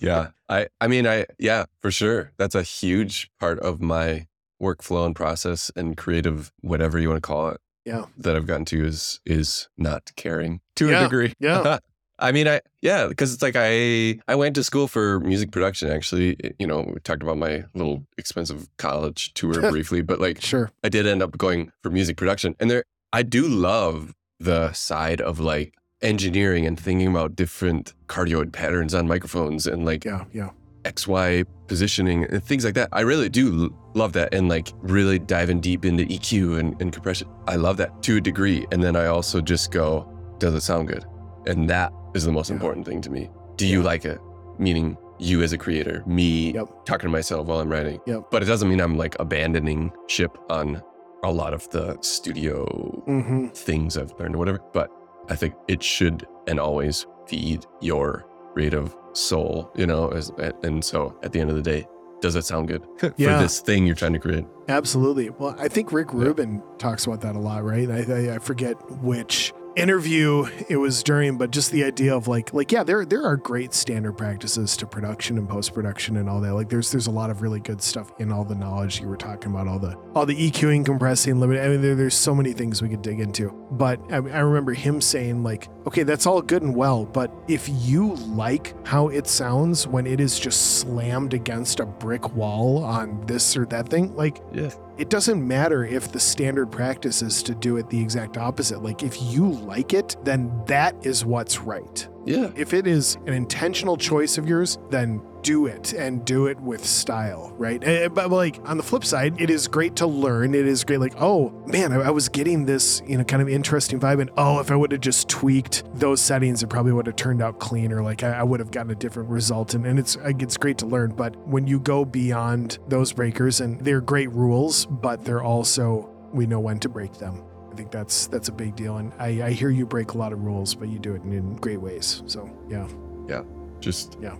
[0.00, 0.68] yeah, I.
[0.80, 1.26] I mean, I.
[1.38, 2.32] Yeah, for sure.
[2.36, 4.26] That's a huge part of my
[4.62, 7.60] workflow and process and creative, whatever you want to call it.
[7.84, 8.04] Yeah.
[8.18, 11.32] That I've gotten to is is not caring to Yeah, a degree.
[11.40, 11.78] yeah.
[12.22, 15.90] I mean, I yeah, because it's like I I went to school for music production.
[15.90, 20.40] Actually, eh, you know, we talked about my little expensive college tour briefly, but like
[20.42, 20.70] Sure.
[20.84, 22.54] I did end up going for music production.
[22.60, 28.52] And there I do love the side of like engineering and thinking about different cardioid
[28.52, 30.24] patterns on microphones and like Yeah.
[30.32, 30.50] Yeah.
[30.84, 32.88] XY positioning and things like that.
[32.92, 37.28] I really do love that and like really diving deep into EQ and, and compression.
[37.46, 38.66] I love that to a degree.
[38.72, 41.04] And then I also just go, does it sound good?
[41.46, 42.54] And that is the most Yeah.
[42.56, 43.30] important thing to me.
[43.56, 44.18] Do you like it?
[44.58, 46.84] Meaning you as a creator, me Yep.
[46.86, 48.00] talking to myself while I'm writing.
[48.06, 48.24] Yep.
[48.30, 50.82] But it doesn't mean I'm like abandoning ship on
[51.22, 52.64] a lot of the studio
[53.06, 53.48] Mm-hmm.
[53.48, 54.60] things I've learned or whatever.
[54.72, 54.90] But
[55.28, 60.08] I think it should and always feed your creative soul, you know.
[60.08, 60.30] As,
[60.62, 61.86] and so at the end of the day,
[62.20, 63.40] does it sound good for Yeah.
[63.40, 64.44] this thing you're trying to create?
[64.68, 65.30] Absolutely.
[65.30, 66.20] Well, I think Rick Yeah.
[66.24, 67.90] Rubin talks about that a lot, right?
[67.90, 72.52] I, I, I forget which interview it was during, but just the idea of like,
[72.52, 76.40] like yeah, there there are great standard practices to production and post production and all
[76.40, 76.54] that.
[76.54, 79.16] Like, there's there's a lot of really good stuff in all the knowledge you were
[79.16, 81.64] talking about, all the all the EQing, compressing, limiting.
[81.64, 83.50] I mean, there, there's so many things we could dig into.
[83.70, 87.68] But I, I remember him saying like, okay, that's all good and well, but if
[87.68, 93.24] you like how it sounds when it is just slammed against a brick wall on
[93.26, 94.70] this or that thing, like Yeah.
[95.00, 98.82] It doesn't matter if the standard practice is to do it the exact opposite.
[98.82, 102.06] Like, if you like it, then that is what's right.
[102.26, 102.50] Yeah.
[102.54, 106.84] If it is an intentional choice of yours, then do it and do it with
[106.84, 107.82] style, right?
[107.82, 110.54] Eh, But like on the flip side, it is great to learn.
[110.54, 113.48] It is great, like, oh man, I, I was getting this, you know, kind of
[113.48, 114.20] interesting vibe.
[114.20, 117.42] And oh, if I would have just tweaked those settings, it probably would have turned
[117.42, 118.02] out cleaner.
[118.02, 119.74] Like I, I would have gotten a different result.
[119.74, 121.10] And, and it's it's great to learn.
[121.12, 126.46] But when you go beyond those breakers, and they're great rules, but they're also we
[126.46, 127.42] know when to break them.
[127.72, 128.98] I think that's that's a big deal.
[128.98, 131.56] And I, I hear you break a lot of rules, but you do it in
[131.56, 132.22] great ways.
[132.26, 132.86] So yeah,
[133.28, 133.42] yeah.
[133.80, 134.36] Just Yeah.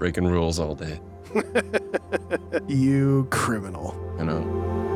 [0.00, 0.98] Breaking rules all day.
[2.66, 3.94] you criminal.
[4.18, 4.89] You know.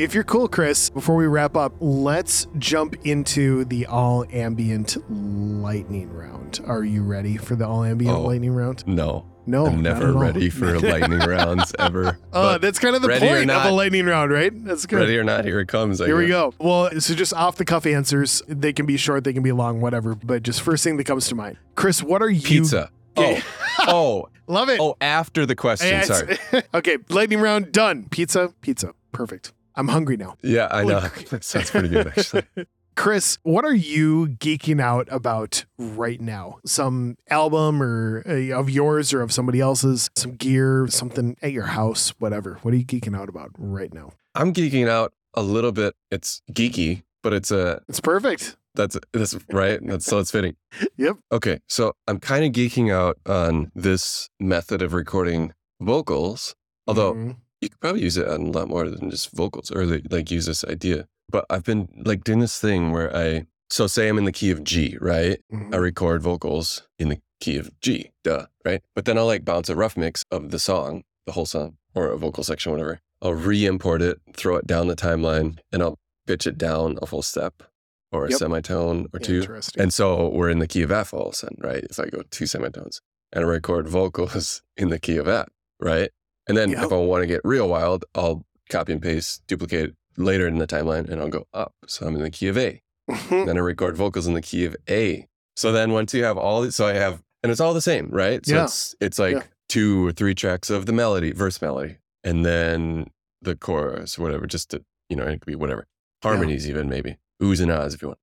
[0.00, 6.10] If you're cool, Chris, before we wrap up, let's jump into the all ambient lightning
[6.10, 6.58] round.
[6.66, 8.22] Are you ready for the all ambient Oh.
[8.22, 8.82] lightning round?
[8.86, 9.26] No.
[9.44, 12.16] No, I'm never ready for lightning rounds ever.
[12.32, 14.50] Oh, that's kind of the point of not- a lightning round, right?
[14.64, 15.00] That's good.
[15.00, 16.00] ready or not, here it comes.
[16.00, 16.54] I Here we go.
[16.58, 18.42] Well, so just off the cuff answers.
[18.48, 20.14] They can be short, they can be long, whatever.
[20.14, 21.58] But just first thing that comes to mind.
[21.74, 22.40] Chris, what are you?
[22.40, 22.90] Pizza.
[23.18, 23.42] Okay.
[23.80, 23.86] Oh.
[23.88, 24.28] oh.
[24.46, 24.80] Love it.
[24.80, 25.88] Oh, after the question.
[25.88, 26.38] Yeah, Sorry.
[26.72, 28.06] okay, lightning round done.
[28.10, 28.94] Pizza, pizza.
[29.12, 29.52] Perfect.
[29.80, 30.36] I'm hungry now.
[30.42, 31.00] Yeah, I know.
[31.00, 32.44] that sounds pretty good, actually.
[32.96, 36.58] Chris, what are you geeking out about right now?
[36.66, 41.66] Some album or uh, of yours or of somebody else's, some gear, something at your
[41.66, 42.58] house, whatever.
[42.62, 44.10] What are you geeking out about right now?
[44.34, 45.94] I'm geeking out a little bit.
[46.10, 48.56] It's geeky, but it's a It's perfect.
[48.74, 49.80] that's that's right.
[49.82, 50.56] That's so it's fitting.
[50.98, 51.16] Yep.
[51.32, 56.54] Okay, so I'm kind of geeking out on this method of recording vocals.
[56.86, 57.36] Although Mhm.
[57.60, 60.30] You could probably use it on a lot more than just vocals, or like, like
[60.30, 61.06] use this idea.
[61.30, 64.50] But I've been like doing this thing where I so say I'm in the key
[64.50, 65.40] of G, right?
[65.52, 65.72] Mhm.
[65.72, 68.82] I record vocals in the key of G, duh, right?
[68.96, 72.08] But then I'll like bounce a rough mix of the song, the whole song, or
[72.08, 73.00] a vocal section, whatever.
[73.22, 77.22] I'll re-import it, throw it down the timeline, and I'll pitch it down a full
[77.22, 77.62] step
[78.10, 78.38] or a Yep.
[78.38, 79.46] semitone or two.
[79.76, 81.84] And so we're in the key of F all of a sudden, right?
[81.84, 83.00] If I go two semitones
[83.32, 86.10] and I record vocals in the key of F, right?
[86.50, 86.84] And then Yep.
[86.86, 90.66] if I want to get real wild, I'll copy and paste, duplicate later in the
[90.66, 91.72] timeline, and I'll go up.
[91.86, 92.82] So I'm in the key of A.
[93.30, 95.26] then I record vocals in the key of A.
[95.56, 98.44] So then once you have all, so I have, and it's all the same, right?
[98.44, 98.64] So Yeah.
[98.64, 99.42] it's it's like Yeah.
[99.68, 103.06] two or three tracks of the melody, verse melody, and then
[103.40, 105.86] the chorus whatever, just to you know, it could be whatever
[106.22, 108.18] harmonies even maybe oohs and ahs if you want,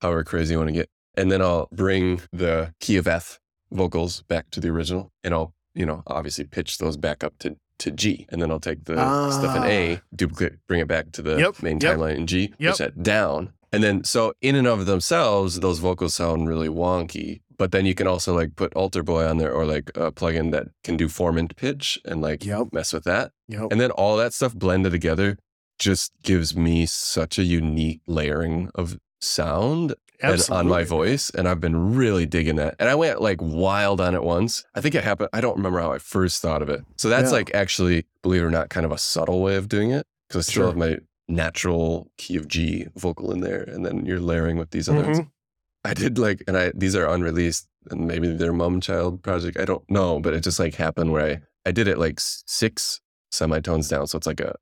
[0.00, 3.38] however crazy you want to get, and then I'll bring the key of F
[3.70, 7.56] vocals back to the original, and I'll you know obviously pitch those back up to
[7.82, 8.94] to G, and then I'll take the
[9.30, 11.38] stuff in A, duplicate, bring it back to the Ah.
[11.38, 12.76] Yep, main yep, timeline in G, yep.
[12.76, 17.40] that down, and then so in and of themselves, those vocals sound really wonky.
[17.58, 20.66] But then you can also like put AlterBoy on there or like a plugin that
[20.82, 22.72] can do formant pitch and like Yep.
[22.72, 23.30] mess with that.
[23.48, 23.68] Yep.
[23.70, 25.38] And then all that stuff blended together
[25.78, 31.30] just gives me such a unique layering of sound and on my voice.
[31.30, 32.76] And I've been really digging that.
[32.78, 34.64] And I went like wild on it once.
[34.74, 35.30] I think it happened.
[35.32, 36.82] I don't remember how I first thought of it.
[36.96, 37.38] So that's Yeah.
[37.38, 40.46] like actually, believe it or not, kind of a subtle way of doing it because
[40.46, 40.66] I still Sure.
[40.68, 40.98] have my
[41.28, 43.62] natural key of G vocal in there.
[43.62, 45.20] And then you're layering with these other ones.
[45.20, 45.30] Mhm.
[45.84, 49.58] I did like, and I these are unreleased, and maybe they're mom child project.
[49.58, 53.00] I don't know, but it just like happened where I I did it like six
[53.30, 54.54] semitones down, so it's like a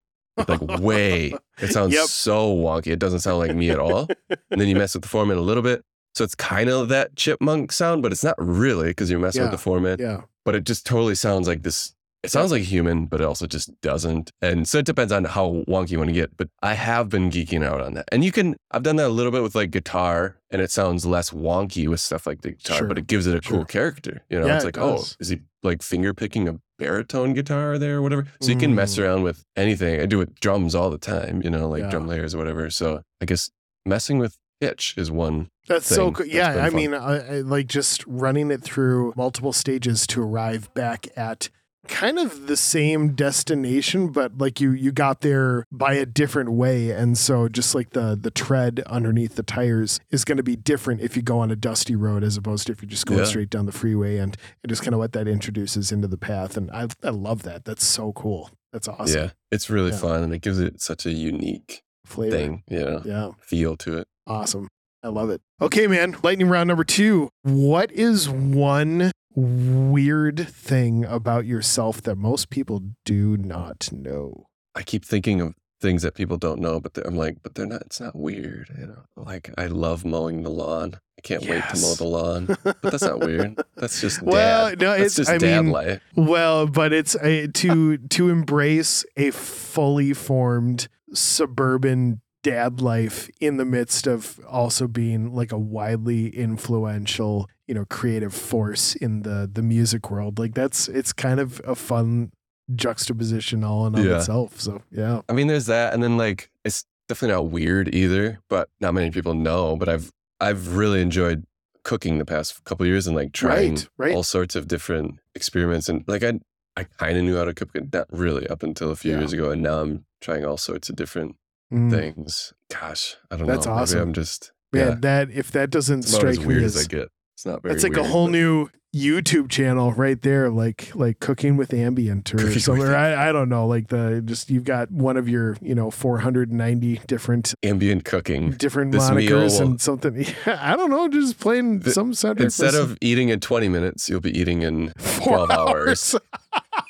[0.48, 1.34] like way.
[1.60, 2.06] It sounds Yep.
[2.06, 2.88] so wonky.
[2.88, 4.08] It doesn't sound like me at all.
[4.50, 5.82] and then you mess with the formant a little bit,
[6.14, 9.50] so it's kind of that chipmunk sound, but it's not really because you're messing Yeah.
[9.50, 10.00] with the formant.
[10.00, 10.22] Yeah.
[10.44, 11.94] But it just totally sounds like this.
[12.22, 14.30] It sounds like human, but it also just doesn't.
[14.42, 16.36] And so it depends on how wonky you want to get.
[16.36, 18.06] But I have been geeking out on that.
[18.12, 21.06] And you can, I've done that a little bit with like guitar, and it sounds
[21.06, 22.86] less wonky with stuff like the guitar, Sure.
[22.88, 23.58] but it gives it a Sure.
[23.58, 24.20] cool character.
[24.28, 27.78] You know, Yeah, it's it like, oh, is he like finger picking a baritone guitar
[27.78, 28.26] there or whatever?
[28.40, 29.02] So you can mess Mm.
[29.02, 30.00] around with anything.
[30.00, 31.90] I do with drums all the time, you know, like Yeah.
[31.90, 32.70] drum layers or whatever.
[32.70, 33.50] So I guess
[33.86, 35.48] messing with pitch is one.
[35.68, 36.26] That's so cool.
[36.26, 36.74] Yeah, I fun.
[36.76, 41.48] mean, I, I like just running it through multiple stages to arrive back at
[41.88, 46.90] kind of the same destination, but like you you got there by a different way,
[46.90, 51.00] and so just like the the tread underneath the tires is going to be different
[51.00, 53.24] if you go on a dusty road as opposed to if you're just go Yeah.
[53.24, 56.56] straight down the freeway, and, and just kind of what that introduces into the path.
[56.56, 57.64] And I I love that.
[57.64, 58.50] That's so cool.
[58.72, 59.20] That's awesome.
[59.24, 59.96] Yeah, it's really Yeah.
[59.98, 62.36] fun and it gives it such a unique Flavor.
[62.36, 63.30] thing, you know, Yeah.
[63.40, 64.06] feel to it.
[64.26, 64.68] Awesome.
[65.02, 65.40] I love it.
[65.62, 66.14] Okay, man.
[66.22, 67.30] Lightning round number two.
[67.42, 74.46] What is one weird thing about yourself that most people do not know?
[74.74, 77.82] I keep thinking of things that people don't know, but I'm like, but they're not.
[77.82, 79.02] It's not weird, you know.
[79.16, 80.94] Like I love mowing the lawn.
[81.18, 82.56] I can't wait to mow the lawn.
[82.62, 83.60] But that's not weird.
[83.76, 84.80] That's just Well, dad.
[84.80, 86.02] no, that's it's just I dad mean, life.
[86.16, 93.64] well, but it's a, to to embrace a fully formed suburban dad life in the
[93.64, 99.62] midst of also being like a widely influential, you know, creative force in the the
[99.62, 100.38] music world.
[100.38, 102.32] Like that's it's kind of a fun
[102.74, 104.16] juxtaposition all in of Yeah.
[104.18, 104.60] itself.
[104.60, 105.22] So yeah.
[105.28, 108.40] I mean, there's that, and then like it's definitely not weird either.
[108.48, 109.76] But not many people know.
[109.76, 110.10] But I've
[110.40, 111.44] I've really enjoyed
[111.82, 114.14] cooking the past couple years and like trying Right, right.
[114.14, 115.88] all sorts of different experiments.
[115.88, 116.40] And like I
[116.76, 119.18] I kind of knew how to cook, not really up until a few Yeah.
[119.18, 119.50] years ago.
[119.50, 121.36] And now I'm trying all sorts of different
[121.72, 121.90] Mm.
[121.90, 122.52] things.
[122.70, 123.72] Gosh, I don't That's know.
[123.72, 123.98] awesome.
[123.98, 124.94] Maybe I'm just Man, yeah.
[125.00, 127.08] that if that doesn't It's about as strike me weird as as I get.
[127.34, 127.74] It's not very.
[127.74, 132.34] that's like a whole but- new YouTube channel right there, like like cooking with ambient
[132.34, 132.86] or Cooking something.
[132.88, 137.00] I, I don't know, like the just you've got one of your you know 490
[137.06, 138.50] different ambient cooking.
[138.50, 140.26] different This meal monikers will- and something.
[140.46, 142.40] I don't know, just playing The- some soundtrack.
[142.40, 146.16] Instead of eating in 20 minutes, you'll be eating in four 12 hours.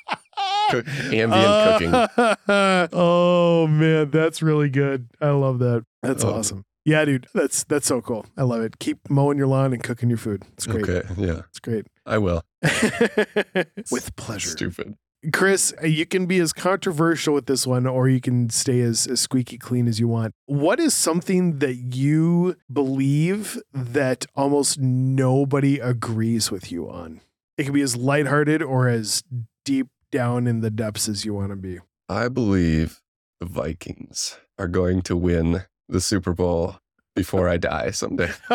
[0.70, 2.38] Cook- ambient uh, cooking.
[2.92, 5.08] oh man, that's really good.
[5.20, 5.84] I love that.
[6.02, 6.34] That's Oh.
[6.34, 6.64] awesome.
[6.84, 8.24] Yeah, dude, that's that's so cool.
[8.38, 8.78] I love it.
[8.78, 10.44] Keep mowing your lawn and cooking your food.
[10.54, 10.88] It's great.
[10.88, 11.86] Okay, yeah, It's great.
[12.06, 12.42] I will.
[13.90, 14.50] With pleasure.
[14.50, 14.96] Stupid.
[15.34, 19.20] Chris, you can be as controversial with this one or you can stay as, as
[19.20, 20.32] squeaky clean as you want.
[20.46, 27.20] What is something that you believe that almost nobody agrees with you on?
[27.58, 29.22] It can be as lighthearted or as
[29.66, 31.78] deep down in the depths as you want to be.
[32.08, 33.00] I believe
[33.40, 36.76] the Vikings are going to win the Super Bowl
[37.14, 38.30] before I die someday.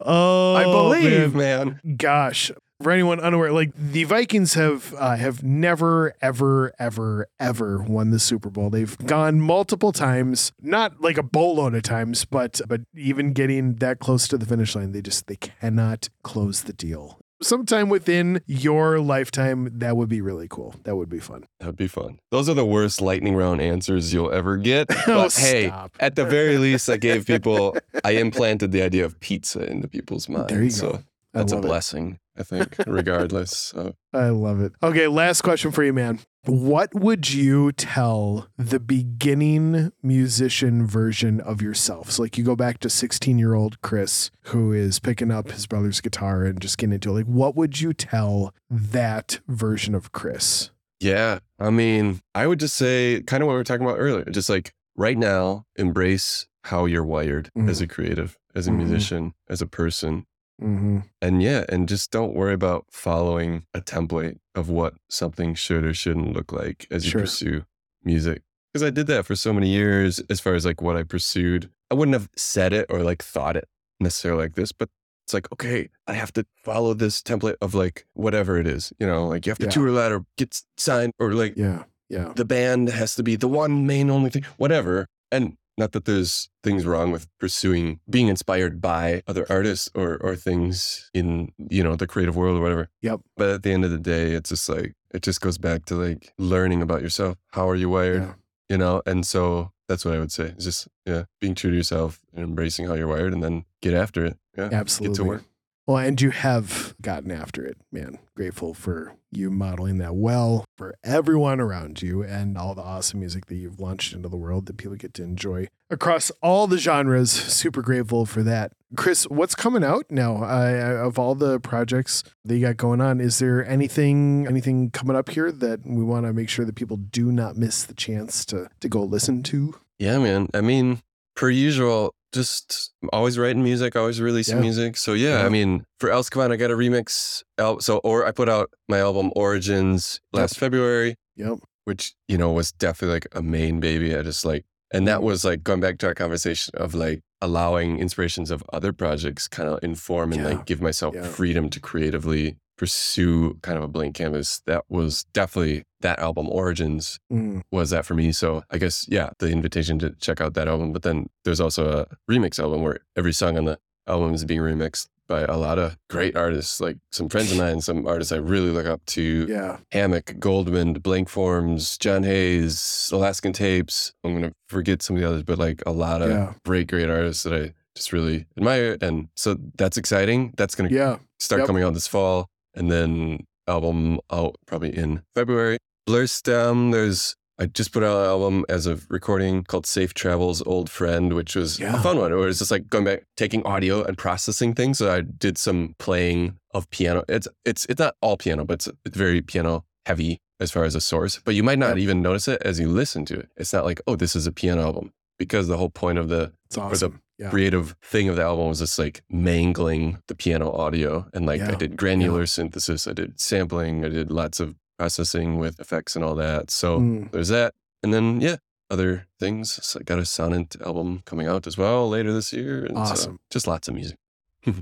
[0.00, 1.80] oh, I believe, man.
[1.82, 1.96] man.
[1.96, 2.50] gosh
[2.82, 8.18] for anyone unaware like the vikings have uh, have never ever ever ever won the
[8.18, 13.32] super bowl they've gone multiple times not like a boatload of times but but even
[13.32, 17.88] getting that close to the finish line they just they cannot close the deal sometime
[17.88, 22.18] within your lifetime that would be really cool that would be fun That'd be fun.
[22.30, 24.86] Those are the worst lightning round answers you'll ever get.
[25.06, 25.96] Oh, but Oh, hey, stop.
[26.00, 30.28] at the very least, I gave people, I implanted the idea of pizza into people's
[30.28, 30.48] minds.
[30.52, 30.76] There you go.
[30.76, 32.12] So that's a blessing.
[32.12, 32.18] it.
[32.36, 33.56] I think, regardless.
[33.56, 34.72] So I love it.
[34.82, 36.20] Okay, last question for you, man.
[36.46, 42.10] What would you tell the beginning musician version of yourself?
[42.10, 45.66] So, like, you go back to 16 year old Chris, who is picking up his
[45.66, 47.12] brother's guitar and just getting into it.
[47.14, 50.70] Like, what would you tell that version of Chris?
[51.00, 51.38] Yeah.
[51.58, 54.24] I mean, I would just say kind of what we were talking about earlier.
[54.24, 57.68] Just like right now, embrace how you're wired Mhm.
[57.70, 58.76] as a creative, as a Mhm.
[58.78, 60.26] musician, as a person.
[60.62, 61.00] Mm-hmm.
[61.20, 65.92] And yeah, and just don't worry about following a template of what something should or
[65.94, 67.20] shouldn't look like as you Sure.
[67.22, 67.64] pursue
[68.04, 68.42] music.
[68.72, 71.70] Because I did that for so many years as far as like what I pursued.
[71.90, 73.68] I wouldn't have said it or like thought it
[74.00, 74.88] necessarily like this, but
[75.26, 79.06] it's like, okay, I have to follow this template of like whatever it is, you
[79.06, 79.70] know, like you have to Yeah.
[79.70, 81.84] tour that or get signed or like Yeah.
[82.08, 82.32] Yeah.
[82.36, 85.06] the band has to be the one main only thing, whatever.
[85.32, 90.36] And not that there's things wrong with pursuing being inspired by other artists or or
[90.36, 92.88] things in you know the creative world or whatever.
[93.02, 93.20] Yep.
[93.36, 95.94] But at the end of the day, it's just like it just goes back to
[95.94, 97.36] like learning about yourself.
[97.52, 98.22] How are you wired?
[98.22, 98.34] Yeah.
[98.68, 100.46] You know, and so that's what I would say.
[100.46, 103.94] It's just yeah, being true to yourself and embracing how you're wired, and then get
[103.94, 104.38] after it.
[104.56, 105.14] Yeah, Absolutely.
[105.14, 105.44] Get to work.
[105.86, 108.18] Well, and you have gotten after it, man.
[108.34, 113.46] Grateful for you modeling that well for everyone around you and all the awesome music
[113.46, 117.30] that you've launched into the world that people get to enjoy across all the genres.
[117.30, 118.72] Super grateful for that.
[118.96, 123.20] Chris, what's coming out now uh, of all the projects that you got going on?
[123.20, 126.96] Is there anything anything coming up here that we want to make sure that people
[126.96, 129.74] do not miss the chance to to go listen to?
[129.98, 130.48] Yeah, man.
[130.54, 131.02] I mean,
[131.36, 134.62] per usual, just always writing music, always releasing Yeah.
[134.62, 134.96] music.
[134.96, 135.46] So yeah, Yeah.
[135.46, 137.42] I mean, for Elskavan I got a remix.
[137.58, 141.58] Al- so or I put out my album Origins last February, Yep.
[141.84, 144.14] which you know was definitely like a main baby.
[144.16, 147.98] I just like, and that was like going back to our conversation of like allowing
[147.98, 150.48] inspirations of other projects kind of inform and Yeah.
[150.48, 154.60] like give myself freedom to creatively pursue kind of a blank canvas.
[154.66, 158.32] That was definitely that album Origins Mm, was that for me.
[158.32, 160.92] So I guess yeah, the invitation to check out that album.
[160.92, 164.60] But then there's also a remix album where every song on the album is being
[164.60, 168.36] remixed by a lot of great artists, like some friends of mine, some artists I
[168.36, 169.46] really look up to.
[169.48, 169.78] yeah.
[169.90, 174.12] Hammock, Goldmund, Blank Forms, John Hayes, Alaskan Tapes.
[174.22, 176.52] I'm gonna forget some of the others, but like a lot of Yeah.
[176.66, 178.98] great, great artists that I just really admire.
[179.00, 180.52] And so that's exciting.
[180.58, 181.16] That's gonna Yeah.
[181.38, 181.66] start Yep.
[181.68, 185.78] coming out this fall, and then album out probably in February.
[186.08, 190.90] Blurstem, there's I just put out an album as a recording called Safe Travels Old
[190.90, 191.96] Friend, which was Yeah.
[191.96, 192.32] a fun one.
[192.32, 194.98] Where it's just like going back, taking audio and processing things.
[194.98, 197.22] So I did some playing of piano.
[197.28, 200.94] It's it's it's not all piano, but it's, it's very piano heavy as far as
[200.94, 201.40] a source.
[201.44, 201.98] But you might not Yep.
[201.98, 203.48] even notice it as you listen to it.
[203.56, 206.52] It's not like oh, this is a piano album because the whole point of the
[206.66, 207.20] It's awesome.
[207.38, 207.50] yeah.
[207.50, 211.74] creative thing of the album was just like mangling the piano audio and like I
[211.74, 216.34] did granular synthesis, I did sampling, I did lots of processing with effects and all
[216.36, 216.70] that.
[216.70, 217.74] So Mm, there's that.
[218.02, 218.56] And then yeah,
[218.90, 219.72] other things.
[219.84, 222.84] So I got a Sonant album coming out as well later this year.
[222.84, 224.18] And so just lots of music.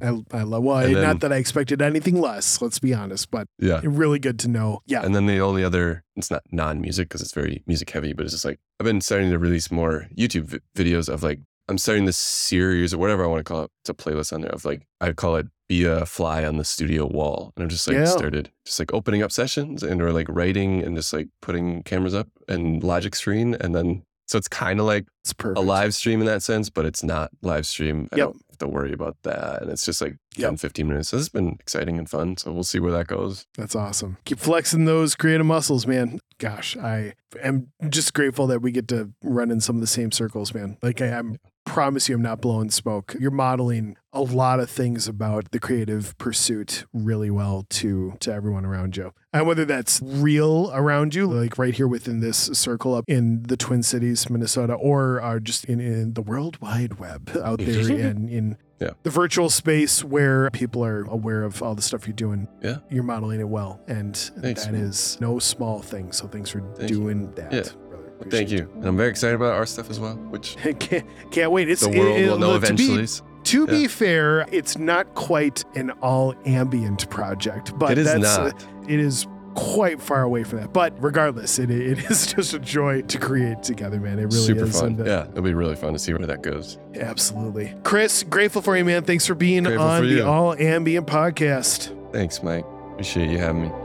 [0.01, 0.63] I, I love.
[0.63, 2.61] Well, then- not that I expected anything less.
[2.63, 3.81] Let's be honest, but Yeah.
[3.85, 4.81] really good to know.
[4.87, 5.03] Yeah.
[5.05, 8.33] And then the only other, it's not non-music because it's very music heavy, but it's
[8.35, 12.05] just like I've been starting to release more YouTube vi- videos of like I'm starting
[12.07, 13.71] this series or whatever I want to call it.
[13.83, 16.65] It's a playlist on there of like I call it "Be a Fly on the
[16.65, 18.05] Studio Wall," and I'm just like Yeah.
[18.07, 22.15] started just like opening up sessions and or like writing and just like putting cameras
[22.15, 24.03] up and Logic Screen, and then
[24.33, 27.31] so it's kind of like It's a live stream in that sense, but it's not
[27.43, 28.09] live stream.
[28.13, 28.27] I Yep.
[28.29, 30.59] don't have to worry about that, and it's just like 10, Yep.
[30.61, 31.11] 15 minutes.
[31.11, 32.37] So this has been exciting and fun.
[32.39, 33.47] So we'll see where that goes.
[33.57, 34.17] That's awesome.
[34.25, 36.19] Keep flexing those creative muscles, man.
[36.39, 37.13] Gosh, I
[37.43, 40.77] am just grateful that we get to run in some of the same circles, man.
[40.83, 43.15] Like I, I'm promise you I'm not blowing smoke.
[43.21, 48.65] You're modeling a lot of things about the creative pursuit really well to to everyone
[48.65, 49.13] around you.
[49.35, 53.57] And whether that's real around you, like right here within this circle up in the
[53.57, 58.29] Twin Cities, Minnesota, or are just in, in the World Wide Web out there in
[58.29, 58.91] in Yeah.
[59.05, 62.47] the virtual space where people are aware of all the stuff you're doing.
[62.63, 62.79] Yeah.
[62.91, 63.81] You're modeling it well.
[63.89, 64.83] And Thanks, that man.
[64.83, 66.13] is no small thing.
[66.13, 66.97] So thanks for Thank you.
[66.97, 67.53] doing that.
[67.55, 67.63] Yeah.
[67.91, 68.71] Well, thank you.
[68.75, 71.71] And I'm very excited about our stuff as well, which can't, can't wait.
[71.71, 73.07] It's the world it- will know to be-
[73.45, 73.67] eventually.
[73.67, 78.49] To be fair, it's not quite an all ambient project, but it is that's, uh,
[78.49, 78.67] not.
[78.89, 80.73] it is quite far away from that.
[80.73, 84.19] But regardless, it, it is just a joy to create together, man.
[84.19, 84.81] It really Super is.
[84.81, 84.93] fun.
[84.93, 86.79] And, uh, yeah, it'll be really fun to see where that goes.
[86.95, 87.75] Absolutely.
[87.85, 89.05] Chris, grateful for you, man.
[89.05, 90.27] Thanks for being Grateful on for the.
[90.27, 92.13] All Ambient podcast.
[92.13, 92.65] Thanks, Mike.
[92.93, 93.82] Appreciate you having me.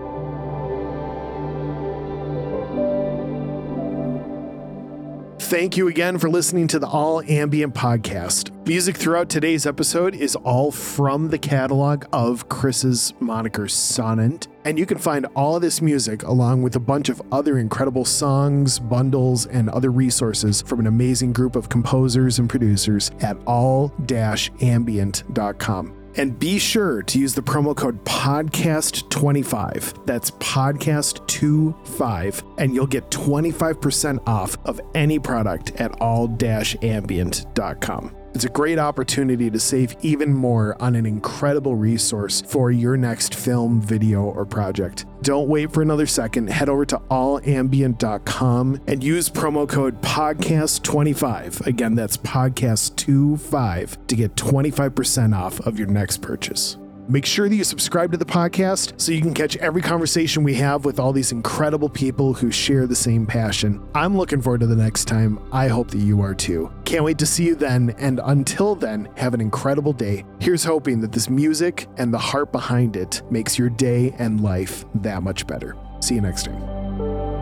[5.48, 8.52] Thank you again for listening to the All Ambient podcast.
[8.68, 14.86] Music throughout today's episode is all from the catalog of Chris's moniker Sonant, and you
[14.86, 19.46] can find all of this music along with a bunch of other incredible songs, bundles,
[19.46, 25.97] and other resources from an amazing group of composers and producers at all-ambient.com.
[26.18, 30.06] And be sure to use the promo code podcast25.
[30.06, 32.56] That's podcast25.
[32.58, 38.16] And you'll get 25% off of any product at all-ambient.com.
[38.38, 43.34] It's a great opportunity to save even more on an incredible resource for your next
[43.34, 45.08] film, video, or project.
[45.24, 46.52] Don't wait for another second.
[46.52, 51.66] Head over to allambient.com and use promo code podcast25.
[51.66, 56.78] Again, that's podcast25 25 to get 25% off of your next purchase.
[57.10, 60.56] Make sure that you subscribe to the podcast so you can catch every conversation we
[60.56, 63.82] have with all these incredible people who share the same passion.
[63.96, 65.40] I'm looking forward to the next time.
[65.54, 66.70] I hope that you are too.
[66.84, 67.96] Can't wait to see you then.
[67.98, 70.26] And until then, have an incredible day.
[70.40, 74.84] Here's hoping that this music and the heart behind it makes your day and life
[74.96, 75.78] that much better.
[76.02, 77.37] See you next time.